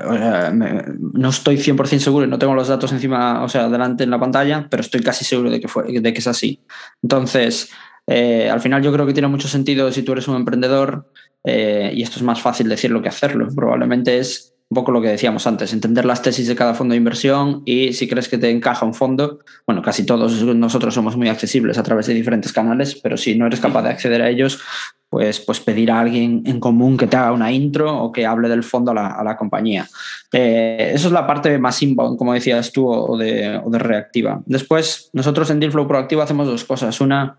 no 1.14 1.30
estoy 1.30 1.56
100% 1.56 1.98
seguro 1.98 2.26
y 2.26 2.28
no 2.28 2.38
tengo 2.38 2.54
los 2.54 2.68
datos 2.68 2.92
encima, 2.92 3.42
o 3.42 3.48
sea, 3.48 3.68
delante 3.68 4.04
en 4.04 4.10
la 4.10 4.20
pantalla, 4.20 4.68
pero 4.70 4.80
estoy 4.80 5.00
casi 5.00 5.24
seguro 5.24 5.50
de 5.50 5.60
que, 5.60 5.66
fue, 5.66 5.84
de 5.84 6.12
que 6.12 6.18
es 6.18 6.26
así. 6.26 6.62
Entonces, 7.02 7.70
eh, 8.06 8.48
al 8.48 8.60
final 8.60 8.82
yo 8.82 8.92
creo 8.92 9.06
que 9.06 9.12
tiene 9.12 9.28
mucho 9.28 9.48
sentido 9.48 9.90
si 9.92 10.02
tú 10.02 10.12
eres 10.12 10.28
un 10.28 10.36
emprendedor, 10.36 11.10
eh, 11.44 11.92
y 11.94 12.02
esto 12.02 12.16
es 12.16 12.22
más 12.22 12.40
fácil 12.40 12.68
decirlo 12.68 13.02
que 13.02 13.08
hacerlo, 13.08 13.48
probablemente 13.54 14.18
es 14.18 14.54
un 14.70 14.74
poco 14.74 14.92
lo 14.92 15.00
que 15.00 15.08
decíamos 15.08 15.46
antes, 15.46 15.72
entender 15.72 16.04
las 16.04 16.20
tesis 16.20 16.46
de 16.46 16.54
cada 16.54 16.74
fondo 16.74 16.92
de 16.92 16.98
inversión 16.98 17.62
y 17.64 17.94
si 17.94 18.06
crees 18.06 18.28
que 18.28 18.36
te 18.36 18.50
encaja 18.50 18.84
un 18.84 18.92
fondo, 18.92 19.38
bueno, 19.66 19.80
casi 19.80 20.04
todos 20.04 20.42
nosotros 20.44 20.92
somos 20.92 21.16
muy 21.16 21.28
accesibles 21.28 21.78
a 21.78 21.82
través 21.82 22.06
de 22.06 22.12
diferentes 22.12 22.52
canales, 22.52 22.94
pero 23.02 23.16
si 23.16 23.34
no 23.34 23.46
eres 23.46 23.60
capaz 23.60 23.82
de 23.82 23.88
acceder 23.88 24.20
a 24.20 24.28
ellos, 24.28 24.60
pues, 25.08 25.40
pues 25.40 25.60
pedir 25.60 25.90
a 25.90 26.00
alguien 26.00 26.42
en 26.44 26.60
común 26.60 26.98
que 26.98 27.06
te 27.06 27.16
haga 27.16 27.32
una 27.32 27.50
intro 27.50 27.96
o 27.98 28.12
que 28.12 28.26
hable 28.26 28.50
del 28.50 28.62
fondo 28.62 28.90
a 28.90 29.24
la, 29.24 29.36
compañía. 29.38 29.88
Eh, 30.32 30.90
eso 30.92 31.08
es 31.08 31.12
la 31.12 31.26
parte 31.26 31.58
más 31.58 31.82
inbound, 31.82 32.18
como 32.18 32.34
decías 32.34 32.70
tú, 32.70 32.86
o 32.86 33.16
de, 33.16 33.58
o 33.64 33.70
de 33.70 33.78
reactiva. 33.78 34.42
Después, 34.44 35.08
nosotros 35.14 35.48
en 35.48 35.60
Dealflow 35.60 35.88
Proactivo 35.88 36.20
hacemos 36.20 36.46
dos 36.46 36.64
cosas. 36.64 37.00
Una 37.00 37.38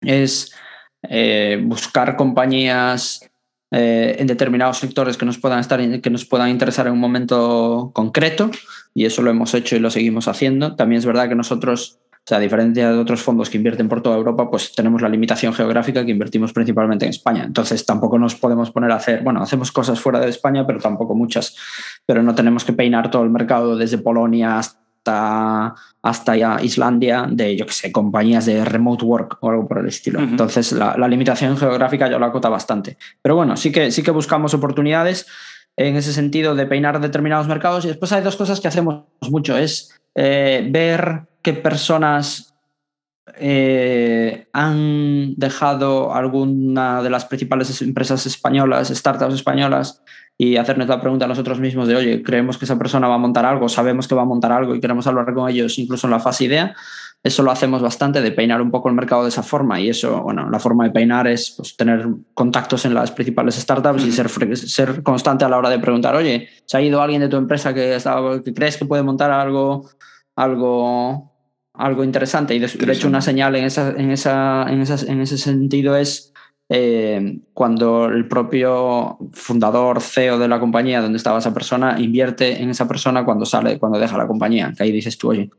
es 0.00 0.52
eh, 1.10 1.60
buscar 1.62 2.16
compañías 2.16 3.28
eh, 3.70 4.16
en 4.18 4.26
determinados 4.26 4.78
sectores 4.78 5.16
que 5.16 5.26
nos 5.26 5.38
puedan 5.38 5.58
estar 5.58 5.80
que 6.00 6.10
nos 6.10 6.24
puedan 6.24 6.50
interesar 6.50 6.86
en 6.86 6.92
un 6.92 7.00
momento 7.00 7.90
concreto 7.92 8.50
y 8.94 9.06
eso 9.06 9.22
lo 9.22 9.30
hemos 9.30 9.54
hecho 9.54 9.76
y 9.76 9.80
lo 9.80 9.90
seguimos 9.90 10.28
haciendo. 10.28 10.76
También 10.76 11.00
es 11.00 11.06
verdad 11.06 11.28
que 11.28 11.34
nosotros, 11.34 11.98
o 12.12 12.16
sea, 12.24 12.38
a 12.38 12.40
diferencia 12.40 12.90
de 12.90 12.98
otros 12.98 13.22
fondos 13.22 13.50
que 13.50 13.56
invierten 13.58 13.88
por 13.88 14.02
toda 14.02 14.16
Europa, 14.16 14.48
pues 14.50 14.72
tenemos 14.72 15.02
la 15.02 15.08
limitación 15.08 15.52
geográfica 15.52 16.04
que 16.04 16.12
invertimos 16.12 16.52
principalmente 16.52 17.04
en 17.04 17.10
España. 17.10 17.44
Entonces 17.44 17.84
tampoco 17.84 18.18
nos 18.18 18.36
podemos 18.36 18.70
poner 18.70 18.92
a 18.92 18.96
hacer, 18.96 19.22
bueno, 19.22 19.42
hacemos 19.42 19.72
cosas 19.72 20.00
fuera 20.00 20.20
de 20.20 20.30
España, 20.30 20.66
pero 20.66 20.78
tampoco 20.78 21.14
muchas. 21.14 21.56
Pero 22.06 22.22
no 22.22 22.34
tenemos 22.34 22.64
que 22.64 22.72
peinar 22.72 23.10
todo 23.10 23.24
el 23.24 23.30
mercado 23.30 23.76
desde 23.76 23.98
Polonia 23.98 24.58
hasta 24.58 24.85
hasta, 25.06 26.36
ya 26.36 26.58
Islandia 26.62 27.26
de, 27.28 27.56
yo 27.56 27.66
que 27.66 27.72
sé, 27.72 27.92
compañías 27.92 28.46
de 28.46 28.64
remote 28.64 29.04
work 29.04 29.38
o 29.40 29.50
algo 29.50 29.66
por 29.66 29.78
el 29.78 29.86
estilo. 29.86 30.20
Entonces, 30.20 30.72
la, 30.72 30.96
limitación 31.08 31.56
geográfica 31.56 32.10
ya 32.10 32.18
lo 32.18 32.26
acota 32.26 32.48
bastante. 32.48 32.96
Pero 33.22 33.36
bueno, 33.36 33.56
sí 33.56 33.72
que, 33.72 33.90
sí 33.90 34.02
que 34.02 34.10
buscamos 34.10 34.54
oportunidades 34.54 35.26
en 35.76 35.96
ese 35.96 36.12
sentido 36.12 36.54
de 36.54 36.66
peinar 36.66 37.00
determinados 37.00 37.48
mercados. 37.48 37.84
Y 37.84 37.88
después 37.88 38.12
hay 38.12 38.22
dos 38.22 38.36
cosas 38.36 38.60
que 38.60 38.68
hacemos 38.68 39.04
mucho. 39.30 39.56
Es 39.56 39.98
eh, 40.14 40.66
ver 40.70 41.22
qué 41.42 41.52
personas 41.52 42.54
eh, 43.38 44.46
han 44.52 45.34
dejado 45.36 46.14
alguna 46.14 47.02
de 47.02 47.10
las 47.10 47.24
principales 47.24 47.82
empresas 47.82 48.24
españolas, 48.24 48.88
startups 48.88 49.34
españolas, 49.34 50.02
y 50.38 50.56
hacernos 50.56 50.88
la 50.88 51.00
pregunta 51.00 51.24
a 51.24 51.28
nosotros 51.28 51.60
mismos 51.60 51.88
de, 51.88 51.96
oye, 51.96 52.22
creemos 52.22 52.58
que 52.58 52.66
esa 52.66 52.78
persona 52.78 53.08
va 53.08 53.14
a 53.14 53.18
montar 53.18 53.46
algo, 53.46 53.68
sabemos 53.68 54.06
que 54.06 54.14
va 54.14 54.22
a 54.22 54.26
montar 54.26 54.52
algo 54.52 54.74
y 54.74 54.80
queremos 54.80 55.06
hablar 55.06 55.32
con 55.32 55.48
ellos 55.48 55.78
incluso 55.78 56.06
en 56.06 56.10
la 56.10 56.20
fase 56.20 56.44
idea. 56.44 56.74
Eso 57.22 57.42
lo 57.42 57.50
hacemos 57.50 57.82
bastante, 57.82 58.20
de 58.20 58.30
peinar 58.30 58.60
un 58.60 58.70
poco 58.70 58.88
el 58.88 58.94
mercado 58.94 59.22
de 59.22 59.30
esa 59.30 59.42
forma. 59.42 59.80
Y 59.80 59.88
eso, 59.88 60.22
bueno, 60.22 60.48
la 60.48 60.60
forma 60.60 60.84
de 60.84 60.90
peinar 60.90 61.26
es 61.26 61.54
pues, 61.56 61.76
tener 61.76 62.06
contactos 62.34 62.84
en 62.84 62.94
las 62.94 63.10
principales 63.10 63.56
startups 63.56 64.04
y 64.04 64.12
ser, 64.12 64.28
ser 64.56 65.02
constante 65.02 65.44
a 65.44 65.48
la 65.48 65.58
hora 65.58 65.70
de 65.70 65.80
preguntar, 65.80 66.14
oye, 66.14 66.48
¿se 66.66 66.76
ha 66.76 66.82
ido 66.82 67.02
alguien 67.02 67.22
de 67.22 67.28
tu 67.28 67.36
empresa 67.36 67.74
que, 67.74 67.98
que 68.44 68.54
crees 68.54 68.76
que 68.76 68.84
puede 68.84 69.02
montar 69.02 69.32
algo, 69.32 69.88
algo, 70.36 71.32
algo 71.72 72.04
interesante? 72.04 72.54
Y 72.54 72.60
de, 72.60 72.92
hecho, 72.92 73.08
una 73.08 73.22
señal 73.22 73.56
en, 73.56 73.64
esa, 73.64 73.90
en, 73.96 74.12
esa, 74.12 74.66
en, 74.68 74.82
en 74.82 75.20
ese 75.20 75.38
sentido 75.38 75.96
es 75.96 76.32
eh, 76.68 77.38
cuando 77.52 78.06
el 78.06 78.26
propio 78.26 79.18
fundador, 79.32 80.00
CEO 80.00 80.38
de 80.38 80.48
la 80.48 80.58
compañía 80.58 81.00
donde 81.00 81.16
estaba 81.16 81.38
esa 81.38 81.54
persona, 81.54 81.96
invierte 82.00 82.60
en 82.60 82.70
esa 82.70 82.88
persona 82.88 83.24
cuando 83.24 83.46
sale, 83.46 83.78
cuando 83.78 83.98
deja 83.98 84.18
la 84.18 84.26
compañía, 84.26 84.72
que 84.76 84.82
ahí 84.82 84.92
dices 84.92 85.16
tú, 85.16 85.30
oye, 85.30 85.50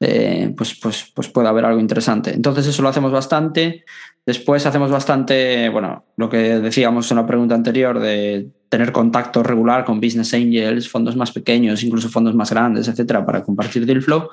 eh, 0.00 0.52
pues, 0.56 0.78
pues, 0.80 1.12
pues 1.14 1.28
puede 1.28 1.48
haber 1.48 1.66
algo 1.66 1.80
interesante. 1.80 2.32
Entonces 2.32 2.66
eso 2.66 2.82
lo 2.82 2.88
hacemos 2.88 3.12
bastante. 3.12 3.84
Después 4.26 4.64
hacemos 4.64 4.90
bastante, 4.90 5.68
bueno, 5.68 6.06
lo 6.16 6.30
que 6.30 6.58
decíamos 6.58 7.10
en 7.10 7.18
la 7.18 7.26
pregunta 7.26 7.54
anterior 7.54 8.00
de 8.00 8.48
tener 8.70 8.90
contacto 8.90 9.42
regular 9.42 9.84
con 9.84 10.00
business 10.00 10.32
angels, 10.32 10.88
fondos 10.88 11.14
más 11.14 11.30
pequeños, 11.30 11.84
incluso 11.84 12.08
fondos 12.08 12.34
más 12.34 12.50
grandes, 12.50 12.88
etcétera, 12.88 13.24
para 13.24 13.42
compartir 13.42 13.84
deal 13.84 14.00
flow. 14.00 14.30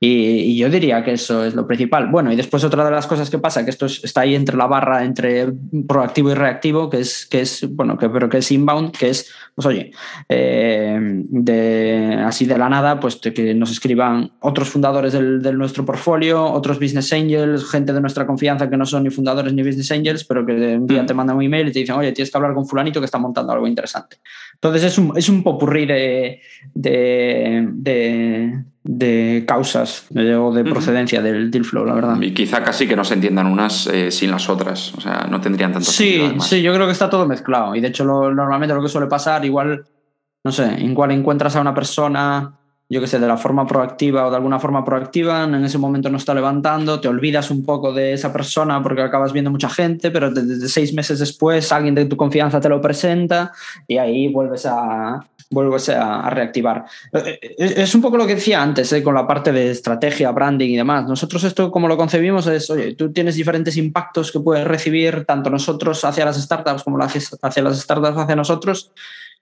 Y, 0.00 0.56
yo 0.56 0.68
diría 0.68 1.02
que 1.02 1.12
eso 1.12 1.44
es 1.44 1.54
lo 1.54 1.66
principal. 1.66 2.08
Bueno, 2.08 2.32
y 2.32 2.36
después 2.36 2.64
otra 2.64 2.84
de 2.84 2.90
las 2.90 3.06
cosas 3.06 3.30
que 3.30 3.38
pasa, 3.38 3.64
que 3.64 3.70
esto 3.70 3.86
está 3.86 4.22
ahí 4.22 4.34
entre 4.34 4.56
la 4.56 4.66
barra 4.66 5.04
entre 5.04 5.52
proactivo 5.86 6.30
y 6.30 6.34
reactivo, 6.34 6.90
que 6.90 7.00
es, 7.00 7.26
que 7.26 7.40
es 7.40 7.66
bueno, 7.70 7.96
que, 7.96 8.08
pero 8.08 8.28
que 8.28 8.38
es 8.38 8.50
inbound, 8.50 8.92
que 8.92 9.10
es, 9.10 9.32
pues 9.54 9.66
oye, 9.66 9.92
eh, 10.28 10.98
de, 11.00 12.18
así 12.24 12.44
de 12.46 12.58
la 12.58 12.68
nada, 12.68 13.00
pues 13.00 13.16
que 13.16 13.54
nos 13.54 13.70
escriban 13.70 14.32
otros 14.40 14.68
fundadores 14.68 15.12
del, 15.12 15.42
del, 15.42 15.56
nuestro 15.56 15.84
portfolio, 15.84 16.44
otros 16.44 16.78
business 16.78 17.12
angels, 17.12 17.70
gente 17.70 17.92
de 17.92 18.00
nuestra 18.00 18.26
confianza 18.26 18.68
que 18.68 18.76
no 18.76 18.86
son 18.86 19.04
ni 19.04 19.10
fundadores 19.10 19.52
ni 19.52 19.62
business 19.62 19.90
angels, 19.92 20.24
pero 20.24 20.44
que 20.44 20.52
un 20.52 20.86
día 20.86 21.02
mm. 21.02 21.06
te 21.06 21.14
mandan 21.14 21.36
un 21.36 21.42
email 21.42 21.68
y 21.68 21.72
te 21.72 21.80
dicen, 21.80 21.96
oye, 21.96 22.12
tienes 22.12 22.30
que 22.30 22.36
hablar 22.36 22.54
con 22.54 22.66
fulanito 22.66 23.00
que 23.00 23.06
está 23.06 23.18
montando 23.18 23.52
algo 23.52 23.66
interesante. 23.66 24.18
Entonces 24.54 24.84
es 24.84 24.98
un, 24.98 25.16
es 25.16 25.28
un 25.28 25.42
popurrí 25.42 25.86
de, 25.86 26.40
de, 26.74 27.68
de 27.72 28.64
de 28.84 29.44
causas 29.48 30.06
o 30.10 30.52
de 30.52 30.62
procedencia 30.62 31.22
del 31.22 31.50
deal 31.50 31.64
flow, 31.64 31.86
la 31.86 31.94
verdad. 31.94 32.20
Y 32.20 32.34
quizá 32.34 32.62
casi 32.62 32.86
que 32.86 32.94
no 32.94 33.02
se 33.02 33.14
entiendan 33.14 33.46
unas 33.46 33.86
eh, 33.86 34.10
sin 34.10 34.30
las 34.30 34.50
otras, 34.50 34.92
o 34.94 35.00
sea, 35.00 35.26
no 35.30 35.40
tendrían 35.40 35.72
tanto 35.72 35.90
sí, 35.90 36.18
sentido. 36.18 36.44
Sí, 36.44 36.62
yo 36.62 36.74
creo 36.74 36.84
que 36.84 36.92
está 36.92 37.08
todo 37.08 37.26
mezclado 37.26 37.74
y 37.74 37.80
de 37.80 37.88
hecho 37.88 38.04
normalmente 38.04 38.74
lo 38.74 38.82
que 38.82 38.88
suele 38.88 39.06
pasar, 39.06 39.42
igual, 39.46 39.84
no 40.44 40.52
sé, 40.52 40.76
igual 40.80 41.12
encuentras 41.12 41.56
a 41.56 41.62
una 41.62 41.74
persona, 41.74 42.58
yo 42.88 43.00
que 43.00 43.06
sé, 43.06 43.18
de 43.18 43.26
la 43.26 43.36
forma 43.36 43.66
proactiva 43.66 44.26
o 44.26 44.30
de 44.30 44.36
alguna 44.36 44.60
forma 44.60 44.84
proactiva, 44.84 45.44
en 45.44 45.64
ese 45.64 45.78
momento 45.78 46.10
no 46.10 46.18
está 46.18 46.34
levantando, 46.34 47.00
te 47.00 47.08
olvidas 47.08 47.50
un 47.50 47.64
poco 47.64 47.92
de 47.92 48.12
esa 48.12 48.32
persona 48.32 48.82
porque 48.82 49.02
acabas 49.02 49.32
viendo 49.32 49.50
mucha 49.50 49.70
gente, 49.70 50.10
pero 50.10 50.30
desde 50.30 50.68
seis 50.68 50.92
meses 50.92 51.18
después 51.18 51.72
alguien 51.72 51.94
de 51.94 52.04
tu 52.04 52.16
confianza 52.16 52.60
te 52.60 52.68
lo 52.68 52.80
presenta 52.80 53.52
y 53.88 53.96
ahí 53.96 54.28
vuelves 54.28 54.66
a 54.66 55.26
vuelves 55.50 55.88
a, 55.88 56.28
reactivar. 56.30 56.84
Eh, 57.12 57.38
eh, 57.40 57.74
es 57.76 57.94
un 57.94 58.02
poco 58.02 58.16
lo 58.16 58.26
que 58.26 58.34
decía 58.34 58.60
antes, 58.60 58.92
eh, 58.92 59.02
con 59.02 59.14
la 59.14 59.26
parte 59.26 59.52
de 59.52 59.70
estrategia, 59.70 60.30
branding 60.32 60.70
y 60.70 60.76
demás. 60.76 61.06
Nosotros 61.06 61.44
esto 61.44 61.70
como 61.70 61.88
lo 61.88 61.96
concebimos 61.96 62.46
es, 62.48 62.70
tú 62.98 63.12
tienes 63.12 63.36
diferentes 63.36 63.76
impactos 63.76 64.32
que 64.32 64.40
puedes 64.40 64.66
recibir 64.66 65.24
tanto 65.24 65.50
nosotros 65.50 66.04
hacia 66.04 66.24
las 66.24 66.42
startups 66.42 66.82
como 66.82 66.98
hacia 66.98 67.62
las 67.62 67.80
startups 67.80 68.18
hacia 68.18 68.36
nosotros 68.36 68.92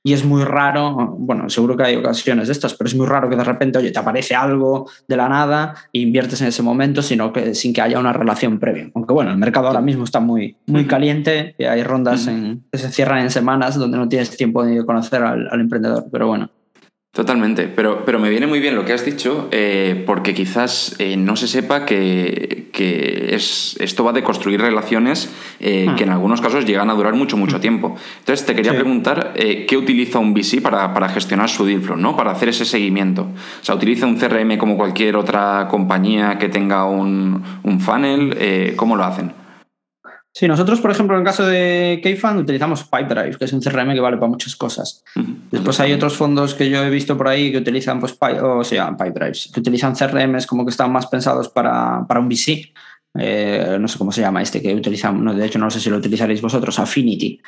y 0.05 0.12
es 0.12 0.25
muy 0.25 0.43
raro, 0.45 1.15
bueno, 1.19 1.49
seguro 1.49 1.77
que 1.77 1.85
hay 1.85 1.97
ocasiones 1.97 2.49
de 2.49 2.53
estas, 2.53 2.75
pero 2.75 2.88
es 2.88 2.95
muy 2.95 3.07
raro 3.07 3.31
que 3.31 3.37
de 3.37 3.45
repente, 3.45 3.79
oye, 3.79 3.93
te 3.93 3.99
aparece 3.99 4.35
algo 4.35 4.91
de 5.07 5.17
la 5.17 5.29
nada 5.29 5.75
e 5.93 6.01
inviertes 6.01 6.41
en 6.41 6.49
ese 6.49 6.62
momento 6.62 7.03
sino 7.03 7.33
que, 7.33 7.55
sin 7.55 7.73
que 7.73 7.83
haya 7.83 7.99
una 7.99 8.12
relación 8.12 8.59
previa. 8.59 8.91
Aunque 8.95 9.15
bueno, 9.15 9.31
el 9.31 9.37
mercado 9.37 9.69
ahora 9.69 9.81
mismo 9.81 10.05
está 10.05 10.19
muy, 10.19 10.57
muy 10.67 10.87
caliente 10.87 11.55
y 11.57 11.65
hay 11.65 11.83
rondas 11.85 12.27
en, 12.27 12.65
que 12.73 12.79
se 12.79 12.91
cierran 12.91 13.21
en 13.21 13.31
semanas 13.31 13.77
donde 13.77 13.97
no 13.97 14.09
tienes 14.09 14.37
tiempo 14.37 14.65
de 14.65 14.85
conocer 14.85 15.23
al, 15.23 15.49
al 15.51 15.61
emprendedor, 15.61 16.07
pero 16.11 16.27
bueno. 16.27 16.51
Totalmente, 17.14 17.68
pero, 17.68 18.07
pero 18.07 18.18
me 18.18 18.31
viene 18.31 18.46
muy 18.46 18.59
bien 18.59 18.75
lo 18.75 18.87
que 18.87 18.94
has 18.94 19.05
dicho, 19.05 19.48
eh, 19.51 20.03
porque 20.07 20.33
quizás 20.33 20.96
eh, 20.98 21.18
no 21.18 21.37
se 21.37 21.46
sepa 21.46 21.85
que, 21.85 22.70
es, 23.31 23.77
esto 23.81 24.03
va 24.03 24.14
de 24.14 24.22
construir 24.22 24.62
relaciones 24.62 25.31
eh, 25.61 25.88
hmm. 25.90 25.96
que 25.96 26.05
en 26.05 26.09
algunos 26.09 26.40
casos 26.40 26.64
llegan 26.64 26.88
a 26.88 26.94
durar 26.94 27.12
mucho, 27.12 27.37
mucho 27.37 27.59
hmm. 27.59 27.61
tiempo. 27.61 27.96
Entonces, 28.20 28.46
te 28.46 28.55
quería 28.55 28.72
preguntar 28.72 29.35
qué 29.35 29.77
utiliza 29.77 30.20
un 30.20 30.33
VC 30.33 30.62
para, 30.62 30.94
para, 30.94 31.11
gestionar 31.11 31.51
su 31.51 31.66
deal 31.66 31.83
flow, 31.83 31.98
¿no? 31.98 32.16
para 32.16 32.31
hacer 32.31 32.48
ese 32.48 32.64
seguimiento. 32.64 33.25
O 33.25 33.62
sea, 33.64 33.75
¿utiliza 33.75 34.07
un 34.07 34.16
CRM 34.16 34.57
como 34.57 34.79
cualquier 34.79 35.16
otra 35.16 35.68
compañía 35.68 36.38
que 36.38 36.48
tenga 36.48 36.87
un, 36.87 37.42
un 37.62 37.81
funnel? 37.81 38.75
¿Cómo 38.77 38.96
lo 38.96 39.05
hacen? 39.05 39.42
Sí, 40.35 40.49
nosotros, 40.49 40.81
por 40.81 40.90
ejemplo, 40.90 41.14
en 41.14 41.21
el 41.21 41.27
caso 41.27 41.45
de 41.45 42.01
Kfund 42.03 42.40
utilizamos 42.40 42.85
Pipedrive, 42.85 43.37
que 43.37 43.45
es 43.45 43.53
un 43.53 43.61
CRM 43.61 43.92
que 43.92 44.01
vale 44.01 44.16
para 44.16 44.31
muchas 44.31 44.57
cosas. 44.57 45.05
Después 45.51 45.79
hay 45.81 45.92
otros 45.92 46.16
fondos 46.16 46.55
que 46.55 46.71
yo 46.71 46.83
he 46.83 46.88
visto 46.88 47.18
por 47.18 47.29
ahí 47.29 47.53
que 47.53 47.59
utilizan, 47.59 48.01
pues, 48.01 48.16
o 48.21 48.64
sea, 48.64 48.97
Pipedrives, 48.97 49.51
que 49.53 49.61
utilizan 49.61 49.95
CRMs 49.95 50.47
como 50.47 50.64
que 50.64 50.71
están 50.71 50.90
más 50.90 51.07
pensados 51.07 51.51
para, 51.51 52.07
para 52.09 52.21
un 52.21 52.29
VC. 52.29 52.73
Eh, 53.18 53.77
no 53.79 53.87
sé 53.88 53.99
cómo 53.99 54.11
se 54.11 54.23
llama 54.23 54.40
este 54.40 54.62
que 54.62 54.75
utilizamos, 54.75 55.37
de 55.37 55.45
hecho 55.45 55.59
no 55.59 55.71
sé 55.71 55.81
si 55.81 55.90
lo 55.90 55.99
utilizaréis 55.99 56.40
vosotros, 56.40 56.79
Affinity. 56.79 57.38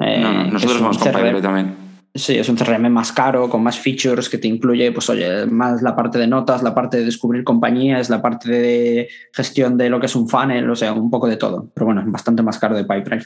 no, 0.00 0.44
nosotros 0.48 0.80
vamos 0.80 0.98
con 0.98 1.12
Pipedrive 1.12 1.40
también. 1.40 1.91
Sí, 2.14 2.36
es 2.36 2.48
un 2.50 2.56
CRM 2.56 2.90
más 2.90 3.10
caro, 3.10 3.48
con 3.48 3.62
más 3.62 3.78
features, 3.78 4.28
que 4.28 4.36
te 4.36 4.46
incluye, 4.46 4.92
pues 4.92 5.08
oye, 5.08 5.46
más 5.46 5.80
la 5.80 5.96
parte 5.96 6.18
de 6.18 6.26
notas, 6.26 6.62
la 6.62 6.74
parte 6.74 6.98
de 6.98 7.06
descubrir 7.06 7.42
compañías, 7.42 8.10
la 8.10 8.20
parte 8.20 8.50
de 8.50 9.08
gestión 9.32 9.78
de 9.78 9.88
lo 9.88 9.98
que 9.98 10.06
es 10.06 10.14
un 10.14 10.28
funnel, 10.28 10.68
o 10.68 10.76
sea, 10.76 10.92
un 10.92 11.10
poco 11.10 11.26
de 11.26 11.38
todo. 11.38 11.70
Pero 11.72 11.86
bueno, 11.86 12.02
es 12.02 12.10
bastante 12.10 12.42
más 12.42 12.58
caro 12.58 12.76
de 12.76 12.84
Pipedrive. 12.84 13.24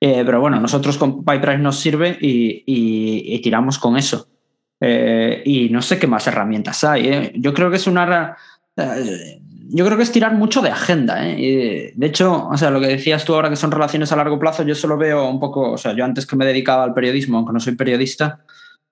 Eh, 0.00 0.22
pero 0.24 0.40
bueno, 0.40 0.60
nosotros 0.60 0.98
con 0.98 1.24
PyPrice 1.24 1.58
nos 1.58 1.78
sirve 1.78 2.18
y, 2.20 3.40
tiramos 3.42 3.78
con 3.78 3.96
eso. 3.96 4.28
Eh, 4.80 5.42
y 5.44 5.68
no 5.68 5.82
sé 5.82 5.98
qué 5.98 6.06
más 6.06 6.26
herramientas 6.26 6.82
hay. 6.84 7.08
¿eh? 7.08 7.32
Yo 7.36 7.52
creo 7.52 7.70
que 7.70 7.76
es 7.76 7.86
una... 7.86 8.36
yo 9.68 9.84
creo 9.84 9.96
que 9.96 10.02
es 10.02 10.12
tirar 10.12 10.34
mucho 10.34 10.60
de 10.62 10.70
agenda. 10.70 11.16
de 11.16 11.92
hecho, 12.00 12.48
o 12.48 12.56
sea, 12.56 12.70
lo 12.70 12.80
que 12.80 12.88
decías 12.88 13.24
tú 13.24 13.34
ahora 13.34 13.50
que 13.50 13.56
son 13.56 13.70
relaciones 13.70 14.12
a 14.12 14.16
largo 14.16 14.38
plazo, 14.38 14.62
yo 14.62 14.74
solo 14.74 14.96
veo 14.96 15.28
un 15.28 15.40
poco, 15.40 15.72
o 15.72 15.78
sea, 15.78 15.94
yo 15.94 16.04
antes 16.04 16.26
que 16.26 16.36
me 16.36 16.46
dedicaba 16.46 16.84
al 16.84 16.94
periodismo, 16.94 17.38
aunque 17.38 17.52
no 17.52 17.60
soy 17.60 17.74
periodista, 17.74 18.44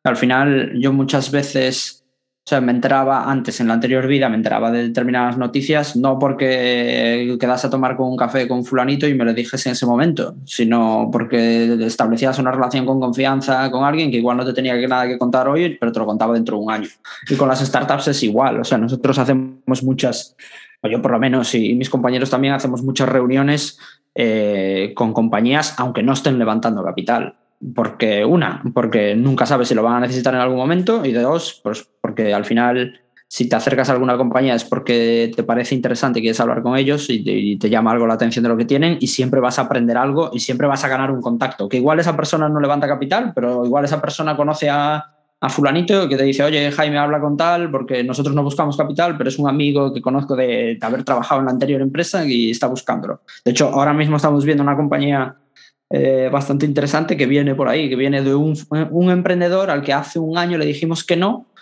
al 0.05 0.17
final 0.17 0.73
yo 0.81 0.93
muchas 0.93 1.31
veces 1.31 2.02
o 2.45 2.49
sea, 2.49 2.61
me 2.61 2.73
enteraba 2.73 3.31
antes, 3.31 3.61
en 3.61 3.69
la 3.69 3.75
anterior 3.75 4.05
vida, 4.09 4.29
me 4.29 4.35
enteraba 4.35 4.73
de 4.73 4.89
determinadas 4.89 5.39
noticias, 5.39 5.95
no 5.95 6.19
porque 6.19 7.37
quedase 7.39 7.69
a 7.69 7.71
tomar 7.71 7.97
con 7.97 8.09
un 8.09 8.17
café 8.17 8.49
con 8.49 8.65
fulanito 8.65 9.07
y 9.07 9.15
me 9.15 9.25
lo 9.25 9.33
dijese 9.33 9.69
en 9.69 9.75
ese 9.75 9.87
momento, 9.87 10.35
sino 10.45 11.09
porque 11.13 11.75
establecías 11.85 12.41
una 12.41 12.51
relación 12.51 12.85
con 12.85 12.99
confianza 12.99 13.71
con 13.71 13.85
alguien 13.85 14.11
que 14.11 14.17
igual 14.17 14.39
no 14.39 14.45
te 14.45 14.53
tenía 14.53 14.75
nada 14.89 15.07
que 15.07 15.19
contar 15.19 15.47
hoy, 15.47 15.77
pero 15.79 15.93
te 15.93 16.01
lo 16.01 16.07
contaba 16.07 16.35
dentro 16.35 16.57
de 16.57 16.65
un 16.65 16.73
año. 16.73 16.89
Y 17.31 17.37
con 17.37 17.47
las 17.47 17.61
startups 17.61 18.09
es 18.09 18.21
igual, 18.25 18.59
o 18.59 18.65
sea, 18.65 18.77
nosotros 18.77 19.17
hacemos 19.19 19.85
muchas, 19.85 20.35
o 20.81 20.89
yo 20.89 21.01
por 21.01 21.13
lo 21.13 21.21
menos 21.21 21.55
y 21.55 21.75
mis 21.75 21.91
compañeros 21.91 22.29
también 22.29 22.55
hacemos 22.55 22.83
muchas 22.83 23.09
reuniones 23.09 23.79
eh, 24.17 24.93
con 24.97 25.13
compañías, 25.13 25.77
aunque 25.79 26.03
no 26.03 26.13
estén 26.13 26.41
levantando 26.41 26.83
capital 26.83 27.37
porque 27.75 28.25
una, 28.25 28.63
porque 28.75 29.15
nunca 29.15 29.47
sabes 29.47 29.69
si 29.69 29.75
lo 29.75 29.83
van 29.83 29.95
a 29.95 30.01
necesitar 30.01 30.35
en 30.35 30.41
algún 30.41 30.59
momento 30.59 31.05
y 31.05 31.13
de 31.13 31.23
dos, 31.23 31.61
pues 31.63 31.89
porque 32.01 32.35
al 32.35 32.45
final 32.45 33.01
si 33.33 33.49
te 33.49 33.57
acercas 33.57 33.89
a 33.89 33.93
alguna 33.93 34.19
compañía 34.19 34.55
es 34.55 34.63
porque 34.63 35.33
te 35.35 35.43
parece 35.43 35.75
interesante 35.75 36.19
y 36.19 36.23
quieres 36.23 36.39
hablar 36.41 36.61
con 36.61 36.77
ellos 36.77 37.07
y 37.09 37.57
te, 37.57 37.71
llama 37.71 37.93
algo 37.93 38.07
la 38.07 38.13
atención 38.13 38.43
de 38.43 38.51
lo 38.51 38.59
que 38.59 38.67
tienen 38.67 38.99
y 39.01 39.07
siempre 39.07 39.41
vas 39.41 39.59
a 39.59 39.63
aprender 39.63 39.97
algo 39.97 40.29
y 40.35 40.41
siempre 40.41 40.67
vas 40.67 40.85
a 40.85 40.89
ganar 40.89 41.11
un 41.11 41.23
contacto. 41.23 41.67
Que 41.67 41.79
igual 41.79 41.99
esa 41.99 42.15
persona 42.15 42.51
no 42.51 42.61
levanta 42.61 42.87
capital, 42.87 43.33
pero 43.35 43.65
igual 43.65 43.87
esa 43.87 44.03
persona 44.03 44.37
conoce 44.37 44.69
a, 44.69 45.07
fulanito 45.49 46.07
que 46.11 46.19
te 46.19 46.25
dice, 46.25 46.45
oye, 46.45 46.71
Jaime, 46.71 46.99
habla 46.99 47.21
con 47.21 47.39
tal, 47.39 47.71
porque 47.71 48.05
nosotros 48.05 48.35
no 48.35 48.45
buscamos 48.45 48.77
capital, 48.77 49.17
pero 49.17 49.31
es 49.31 49.39
un 49.39 49.49
amigo 49.49 49.95
que 49.95 50.03
conozco 50.03 50.37
de 50.37 50.79
haber 50.83 51.03
trabajado 51.03 51.41
en 51.41 51.47
la 51.47 51.53
anterior 51.53 51.81
empresa 51.81 52.27
y 52.27 52.51
está 52.51 52.67
buscándolo. 52.67 53.23
De 53.47 53.53
hecho, 53.53 53.69
ahora 53.69 53.95
mismo 53.95 54.17
estamos 54.17 54.45
viendo 54.45 54.63
una 54.63 54.77
compañía 54.77 55.37
eh, 55.95 56.31
bastante 56.33 56.65
interesante 56.65 57.19
que 57.19 57.27
viene 57.27 57.55
por 57.55 57.69
ahí, 57.69 57.91
que 57.91 57.97
viene 57.97 58.23
de 58.23 58.35
un, 58.35 58.57
un, 58.91 59.11
emprendedor 59.11 59.69
al 59.71 59.83
que 59.83 59.93
hace 59.93 60.19
un 60.19 60.39
año 60.39 60.57
le 60.57 60.65
dijimos 60.65 61.05
que 61.05 61.19
no, 61.19 61.53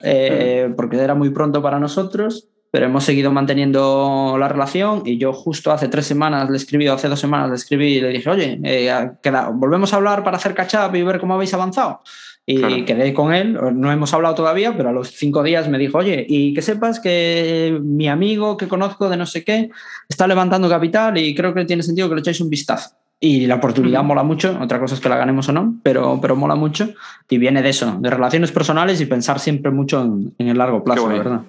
eh, 0.00 0.72
porque 0.74 0.96
era 0.96 1.14
muy 1.14 1.28
pronto 1.28 1.60
para 1.60 1.78
nosotros, 1.78 2.48
pero 2.70 2.86
hemos 2.86 3.04
seguido 3.04 3.30
manteniendo 3.30 4.36
la 4.38 4.48
relación 4.48 5.02
y 5.04 5.18
yo 5.18 5.34
justo 5.34 5.70
hace 5.70 5.88
tres 5.88 6.06
semanas 6.06 6.48
le 6.48 6.56
escribí, 6.56 6.86
hace 6.86 7.08
dos 7.08 7.20
semanas 7.20 7.50
le 7.50 7.56
escribí 7.56 7.96
y 7.96 8.00
le 8.00 8.08
dije, 8.08 8.30
oye, 8.30 8.58
eh, 8.64 9.10
volvemos 9.52 9.92
a 9.92 9.96
hablar 9.96 10.24
para 10.24 10.38
hacer 10.38 10.54
catch 10.54 10.76
up 10.76 10.96
y 10.96 11.02
ver 11.02 11.20
cómo 11.20 11.34
habéis 11.34 11.52
avanzado. 11.52 12.00
Y 12.46 12.84
quedé 12.86 13.12
con 13.12 13.34
él, 13.34 13.58
no 13.74 13.92
hemos 13.92 14.12
hablado 14.14 14.34
todavía, 14.34 14.74
pero 14.74 14.88
a 14.88 14.92
los 14.92 15.08
cinco 15.08 15.42
días 15.42 15.68
me 15.68 15.78
dijo, 15.78 15.98
oye, 15.98 16.24
y 16.26 16.54
que 16.54 16.62
sepas 16.62 17.00
que 17.00 17.78
mi 17.82 18.08
amigo 18.08 18.56
que 18.56 18.66
conozco 18.66 19.10
de 19.10 19.18
no 19.18 19.26
sé 19.26 19.44
qué 19.44 19.70
está 20.08 20.26
levantando 20.26 20.68
capital 20.70 21.18
y 21.18 21.34
creo 21.34 21.52
que 21.52 21.66
tiene 21.66 21.82
sentido 21.82 22.08
que 22.08 22.14
le 22.14 22.20
echéis 22.22 22.40
un 22.40 22.50
vistazo. 22.50 22.96
Y 23.24 23.46
la 23.46 23.54
oportunidad 23.54 24.04
mola 24.04 24.22
mucho, 24.22 24.58
otra 24.60 24.78
cosa 24.78 24.94
es 24.94 25.00
que 25.00 25.08
la 25.08 25.16
ganemos 25.16 25.48
o 25.48 25.52
no, 25.52 25.76
pero, 25.82 26.18
pero 26.20 26.36
mola 26.36 26.56
mucho. 26.56 26.90
Y 27.30 27.38
viene 27.38 27.62
de 27.62 27.70
eso, 27.70 27.96
de 27.98 28.10
relaciones 28.10 28.52
personales 28.52 29.00
y 29.00 29.06
pensar 29.06 29.40
siempre 29.40 29.70
mucho 29.70 30.02
en, 30.02 30.34
el 30.46 30.58
largo 30.58 30.84
plazo, 30.84 31.08
la 31.08 31.14
verdad. 31.14 31.40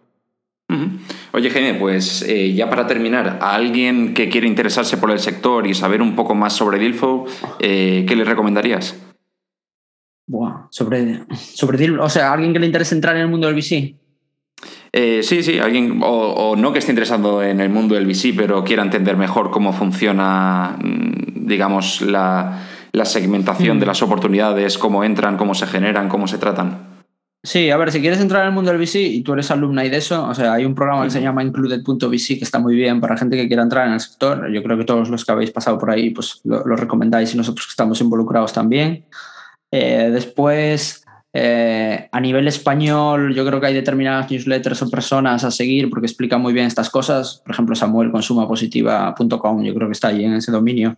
Oye, 1.34 1.50
Jaime, 1.50 1.74
pues 1.74 2.22
eh, 2.22 2.54
ya 2.54 2.70
para 2.70 2.88
terminar, 2.88 3.40
a 3.42 3.56
alguien 3.56 4.14
que 4.14 4.30
quiere 4.30 4.48
interesarse 4.48 4.96
por 4.96 5.12
el 5.12 5.20
sector 5.20 5.68
y 5.68 5.74
saber 5.74 6.02
un 6.02 6.16
poco 6.16 6.34
más 6.34 6.54
sobre 6.54 6.80
Dilfo, 6.80 7.26
eh, 7.60 8.06
¿qué 8.08 8.16
le 8.16 8.24
recomendarías? 8.24 8.98
Buah, 10.28 10.68
sobre, 10.70 11.26
sobre 11.36 11.92
o 11.92 12.08
sea, 12.08 12.32
alguien 12.32 12.54
que 12.54 12.60
le 12.60 12.68
interese 12.68 12.96
entrar 12.96 13.18
en 13.18 13.24
el 13.24 13.28
mundo 13.28 13.48
del 13.48 13.56
VC. 13.58 13.96
Eh, 14.98 15.24
sí, 15.24 15.44
sí, 15.44 15.60
alguien, 15.60 16.00
o, 16.02 16.56
no 16.56 16.72
que 16.72 16.80
esté 16.80 16.94
interesado 16.94 17.44
en 17.44 17.60
el 17.60 17.70
mundo 17.70 17.96
del 17.96 18.06
VC, 18.06 18.34
pero 18.34 18.64
quiera 18.64 18.82
entender 18.82 19.18
mejor 19.18 19.52
cómo 19.52 19.74
funciona, 19.74 20.78
mm, 20.82 21.46
digamos, 21.46 22.00
la, 22.00 22.62
segmentación 23.04 23.78
de 23.78 23.86
mm. 23.86 23.90
las 23.90 24.02
oportunidades, 24.02 24.78
cómo 24.78 25.04
entran, 25.04 25.36
cómo 25.36 25.54
se 25.54 25.68
generan, 25.68 26.08
cómo 26.08 26.30
se 26.30 26.38
tratan. 26.38 27.04
Sí, 27.44 27.70
a 27.72 27.76
ver, 27.76 27.92
si 27.92 28.00
quieres 28.00 28.22
entrar 28.22 28.44
en 28.44 28.48
el 28.48 28.54
mundo 28.54 28.72
del 28.72 28.80
VC 28.80 29.02
y 29.02 29.22
tú 29.22 29.34
eres 29.34 29.52
alumna 29.52 29.84
y 29.84 29.90
de 29.90 29.98
eso, 29.98 30.30
o 30.30 30.34
sea, 30.34 30.54
hay 30.54 30.64
un 30.64 30.74
programa 30.74 31.04
que 31.04 31.12
se 31.12 31.22
llama 31.22 31.44
Included.vc 31.44 32.38
que 32.38 32.46
está 32.46 32.60
muy 32.60 32.74
bien 32.74 33.02
para 33.02 33.18
gente 33.18 33.36
que 33.36 33.50
quiera 33.50 33.64
entrar 33.64 33.88
en 33.88 33.96
el 33.96 34.00
sector. 34.00 34.50
Yo 34.50 34.64
creo 34.64 34.78
que 34.78 34.86
todos 34.86 35.10
los 35.10 35.26
que 35.26 35.32
habéis 35.34 35.52
pasado 35.52 35.78
por 35.78 35.92
ahí, 35.92 36.12
pues 36.12 36.40
lo, 36.46 36.64
recomendáis 36.64 37.34
y 37.34 37.38
nosotros 37.38 37.68
que 37.68 37.72
estamos 37.72 38.00
involucrados 38.00 38.54
también. 38.54 39.04
Eh, 39.72 40.10
después, 40.14 41.05
eh, 41.38 42.08
a 42.10 42.22
nivel 42.22 42.48
español, 42.48 43.36
yo 43.36 43.46
creo 43.46 43.60
que 43.60 43.68
hay 43.68 43.74
determinadas 43.74 44.32
newsletters 44.32 44.82
o 44.84 44.90
personas 44.90 45.44
a 45.44 45.52
seguir 45.52 45.90
porque 45.90 46.08
explican 46.08 46.42
muy 46.42 46.54
bien 46.54 46.66
estas 46.66 46.90
cosas. 46.90 47.42
Por 47.44 47.54
ejemplo, 47.54 47.76
Samuel 47.76 48.10
consumapositiva.com, 48.10 49.62
yo 49.62 49.74
creo 49.76 49.90
que 49.90 49.92
está 49.92 50.08
ahí 50.08 50.24
en 50.24 50.36
ese 50.36 50.54
dominio. 50.54 50.96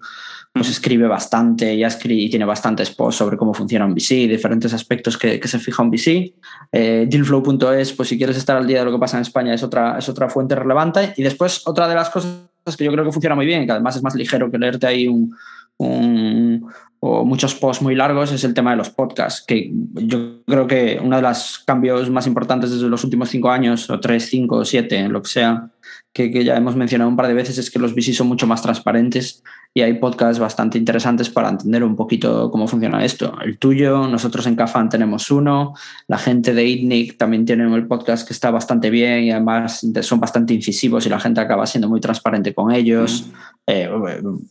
Pues 0.53 0.69
escribe 0.69 1.07
bastante 1.07 1.73
y, 1.73 1.83
y 1.83 2.29
tiene 2.29 2.45
bastantes 2.45 2.91
posts 2.91 3.17
sobre 3.17 3.35
cómo 3.35 3.51
funciona 3.51 3.87
un 3.87 3.95
VC, 3.95 4.27
diferentes 4.27 4.71
aspectos 4.75 5.17
que, 5.17 5.41
se 5.43 5.57
fija 5.57 5.81
un 5.81 5.89
VC. 5.89 6.35
Eh, 6.71 7.07
dealflow.es, 7.09 7.93
pues 7.93 8.07
si 8.07 8.15
quieres 8.15 8.37
estar 8.37 8.57
al 8.57 8.67
día 8.67 8.79
de 8.79 8.85
lo 8.85 8.91
que 8.91 8.99
pasa 8.99 9.17
en 9.17 9.23
España, 9.23 9.55
es 9.55 9.63
otra, 9.63 9.97
es 9.97 10.07
otra 10.07 10.29
fuente 10.29 10.53
relevante. 10.53 11.15
Y 11.17 11.23
después, 11.23 11.63
otra 11.65 11.87
de 11.87 11.95
las 11.95 12.11
cosas 12.11 12.37
que 12.77 12.83
yo 12.83 12.91
creo 12.91 13.03
que 13.03 13.11
funciona 13.11 13.35
muy 13.35 13.47
bien, 13.47 13.65
que 13.65 13.71
además 13.71 13.95
es 13.95 14.03
más 14.03 14.13
ligero 14.13 14.51
que 14.51 14.59
leerte 14.59 14.85
ahí 14.85 15.07
un, 15.07 15.35
un, 15.77 16.67
o 16.99 17.23
muchos 17.23 17.55
posts 17.55 17.83
muy 17.83 17.95
largos 17.95 18.31
es 18.31 18.43
el 18.43 18.53
tema 18.53 18.71
de 18.71 18.77
los 18.77 18.89
podcasts, 18.89 19.43
que 19.45 19.71
yo 19.93 20.43
creo 20.45 20.67
que 20.67 20.99
uno 21.01 21.15
de 21.17 21.21
los 21.21 21.59
cambios 21.65 22.09
más 22.09 22.27
importantes 22.27 22.71
desde 22.71 22.89
los 22.89 23.03
últimos 23.03 23.29
cinco 23.29 23.49
años, 23.49 23.89
o 23.89 23.99
tres, 23.99 24.27
cinco, 24.29 24.65
siete, 24.65 25.07
lo 25.07 25.21
que 25.21 25.29
sea, 25.29 25.69
que, 26.13 26.31
que, 26.31 26.43
ya 26.43 26.55
hemos 26.55 26.75
mencionado 26.75 27.09
un 27.09 27.15
par 27.15 27.27
de 27.27 27.33
veces, 27.33 27.57
es 27.57 27.69
que 27.69 27.79
los 27.79 27.93
VC 27.93 28.13
son 28.13 28.27
mucho 28.27 28.47
más 28.47 28.61
transparentes 28.61 29.43
y 29.77 29.81
hay 29.81 29.93
podcasts 29.93 30.39
bastante 30.39 30.79
interesantes 30.79 31.29
para 31.29 31.49
entender 31.49 31.83
un 31.83 31.95
poquito 31.95 32.49
cómo 32.49 32.67
funciona 32.67 33.05
esto. 33.05 33.37
El 33.45 33.59
tuyo, 33.59 34.07
nosotros 34.07 34.47
en 34.47 34.55
Cafan 34.55 34.89
tenemos 34.89 35.29
uno, 35.29 35.75
la 36.07 36.17
gente 36.17 36.55
de 36.55 36.65
ITNIC 36.65 37.15
también 37.15 37.45
tiene 37.45 37.63
el 37.75 37.85
podcast 37.85 38.27
que 38.27 38.33
está 38.33 38.49
bastante 38.49 38.89
bien 38.89 39.25
y 39.25 39.31
además 39.31 39.85
son 40.01 40.19
bastante 40.19 40.55
incisivos 40.55 41.05
y 41.05 41.09
la 41.09 41.19
gente 41.19 41.41
acaba 41.41 41.67
siendo 41.67 41.87
muy 41.89 41.99
transparente 41.99 42.55
con 42.55 42.71
ellos. 42.71 43.27
Eh, 43.67 43.87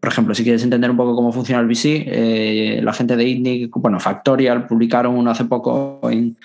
por 0.01 0.09
ejemplo, 0.09 0.33
si 0.33 0.45
quieres 0.45 0.62
entender 0.62 0.92
un 0.92 0.97
poco 0.97 1.16
cómo 1.16 1.33
funciona 1.33 1.61
el 1.61 1.66
VC, 1.66 2.05
eh, 2.07 2.81
la 2.83 2.92
gente 2.92 3.16
de 3.16 3.25
ITNIC, 3.25 3.73
bueno, 3.75 3.99
Factorial 3.99 4.69
publicaron 4.69 5.16
uno 5.16 5.33
hace 5.33 5.47
poco 5.47 5.99
en 6.05 6.37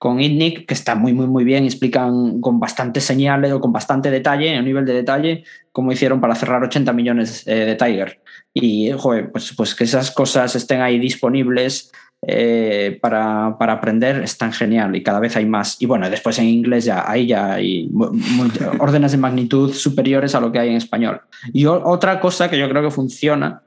con 0.00 0.18
ITNIC, 0.18 0.64
que 0.64 0.72
está 0.72 0.94
muy, 0.94 1.12
muy, 1.12 1.26
muy 1.26 1.44
bien, 1.44 1.64
explican 1.64 2.40
con 2.40 2.58
bastante 2.58 3.02
señales 3.02 3.52
o 3.52 3.60
con 3.60 3.70
bastante 3.70 4.10
detalle, 4.10 4.56
a 4.56 4.62
nivel 4.62 4.86
de 4.86 4.94
detalle, 4.94 5.44
cómo 5.72 5.92
hicieron 5.92 6.22
para 6.22 6.34
cerrar 6.34 6.62
80 6.64 6.90
millones 6.94 7.46
eh, 7.46 7.66
de 7.66 7.74
Tiger. 7.74 8.18
Y, 8.54 8.92
joder, 8.92 9.30
pues, 9.30 9.52
pues 9.54 9.74
que 9.74 9.84
esas 9.84 10.10
cosas 10.10 10.56
estén 10.56 10.80
ahí 10.80 10.98
disponibles 10.98 11.92
eh, 12.26 12.98
para, 13.02 13.48
aprender 13.58 14.22
es 14.22 14.38
tan 14.38 14.54
genial 14.54 14.96
y 14.96 15.02
cada 15.02 15.20
vez 15.20 15.36
hay 15.36 15.44
más. 15.44 15.76
Y 15.82 15.84
bueno, 15.84 16.08
después 16.08 16.38
en 16.38 16.46
inglés 16.46 16.86
ya 16.86 17.04
hay 17.06 17.26
ya 17.26 17.52
hay 17.52 17.90
órdenes 18.78 19.12
de 19.12 19.18
magnitud 19.18 19.74
superiores 19.74 20.34
a 20.34 20.40
lo 20.40 20.50
que 20.50 20.60
hay 20.60 20.70
en 20.70 20.76
español. 20.76 21.20
Y 21.52 21.66
otra 21.66 22.20
cosa 22.20 22.48
que 22.48 22.58
yo 22.58 22.70
creo 22.70 22.82
que 22.82 22.90
funciona 22.90 23.64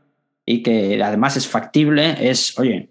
y 0.47 0.63
que 0.63 0.99
además 1.03 1.37
es 1.37 1.47
factible 1.47 2.27
es, 2.27 2.57
oye, 2.57 2.89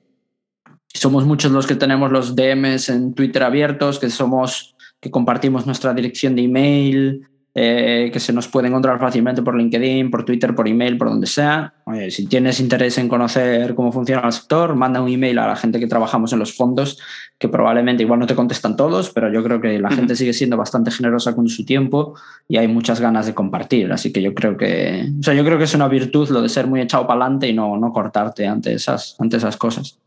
somos 0.95 1.25
muchos 1.25 1.53
los 1.53 1.67
que 1.67 1.75
tenemos 1.75 2.13
los 2.13 2.37
DMs 2.37 2.89
en 2.89 3.15
Twitter 3.15 3.43
abiertos, 3.43 3.99
que 3.99 4.11
somos 4.11 4.75
que 5.01 5.11
compartimos 5.11 5.67
nuestra 5.67 5.93
dirección 5.95 6.37
de 6.37 6.43
email, 6.43 7.27
eh, 7.55 8.09
que 8.11 8.19
se 8.19 8.33
nos 8.33 8.49
puede 8.49 8.69
encontrar 8.69 8.99
fácilmente 8.99 9.43
por 9.43 9.55
LinkedIn, 9.59 10.11
por 10.11 10.25
Twitter, 10.25 10.55
por 10.55 10.69
email, 10.69 10.97
por 10.97 11.11
donde 11.11 11.27
sea. 11.27 11.75
si 12.09 12.27
tienes 12.27 12.61
interés 12.61 12.97
en 12.97 13.09
conocer 13.09 13.75
cómo 13.75 13.93
funciona 13.93 14.23
el 14.25 14.33
sector, 14.33 14.75
manda 14.75 15.03
un 15.03 15.11
email 15.11 15.39
a 15.39 15.49
la 15.49 15.57
gente 15.57 15.79
que 15.79 15.87
trabajamos 15.87 16.33
en 16.33 16.39
los 16.39 16.57
fondos, 16.57 16.99
que 17.39 17.49
probablemente 17.49 18.05
igual 18.05 18.21
no 18.21 18.27
te 18.27 18.35
contestan 18.35 18.75
todos, 18.75 19.11
pero 19.11 19.31
yo 19.31 19.43
creo 19.43 19.61
que 19.61 19.79
la 19.79 19.91
gente 19.91 20.17
sigue 20.17 20.33
siendo 20.33 20.57
bastante 20.57 20.91
generosa 20.91 21.35
con 21.35 21.49
su 21.49 21.67
tiempo 21.67 22.15
y 22.49 22.57
hay 22.57 22.69
muchas 22.69 23.01
ganas 23.01 23.27
de 23.27 23.35
compartir. 23.35 23.93
Así 23.93 24.13
que 24.13 24.23
yo 24.23 24.33
creo 24.33 24.57
que, 24.57 25.05
o 25.21 25.23
sea, 25.23 25.35
yo 25.35 25.45
creo 25.45 25.59
que 25.59 25.65
es 25.65 25.75
una 25.75 25.89
virtud 25.89 26.31
lo 26.31 26.41
de 26.41 26.49
ser 26.49 26.69
muy 26.69 26.81
echado 26.81 27.07
para 27.07 27.21
adelante 27.21 27.49
y 27.49 27.53
no, 27.53 27.77
no 27.77 27.93
cortarte 27.93 28.47
ante 28.47 28.73
esas, 28.73 29.15
ante 29.19 29.37
esas 29.37 29.59
cosas. 29.59 29.99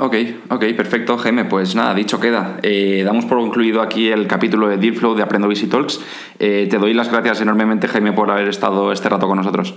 Ok, 0.00 0.14
ok, 0.50 0.64
perfecto, 0.76 1.18
Jaime. 1.18 1.44
Pues 1.44 1.74
nada, 1.74 1.92
dicho 1.92 2.20
queda. 2.20 2.58
Eh, 2.62 3.02
damos 3.04 3.24
por 3.24 3.38
concluido 3.38 3.82
aquí 3.82 4.08
el 4.08 4.28
capítulo 4.28 4.68
de 4.68 4.76
Dealflow 4.76 5.14
de 5.16 5.22
Aprendo 5.24 5.48
Visi 5.48 5.66
Talks. 5.66 6.00
Eh, 6.38 6.68
te 6.70 6.78
doy 6.78 6.94
las 6.94 7.10
gracias 7.10 7.40
enormemente, 7.40 7.88
Jaime, 7.88 8.12
por 8.12 8.30
haber 8.30 8.48
estado 8.48 8.92
este 8.92 9.08
rato 9.08 9.26
con 9.26 9.38
nosotros. 9.38 9.74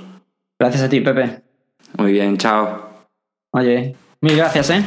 Gracias 0.60 0.84
a 0.84 0.90
ti, 0.90 1.02
Pepe. 1.02 1.42
Muy 1.98 2.12
bien, 2.12 2.38
chao. 2.38 2.90
Oye, 3.52 3.96
mil 4.22 4.38
gracias, 4.38 4.70
¿eh? 4.70 4.84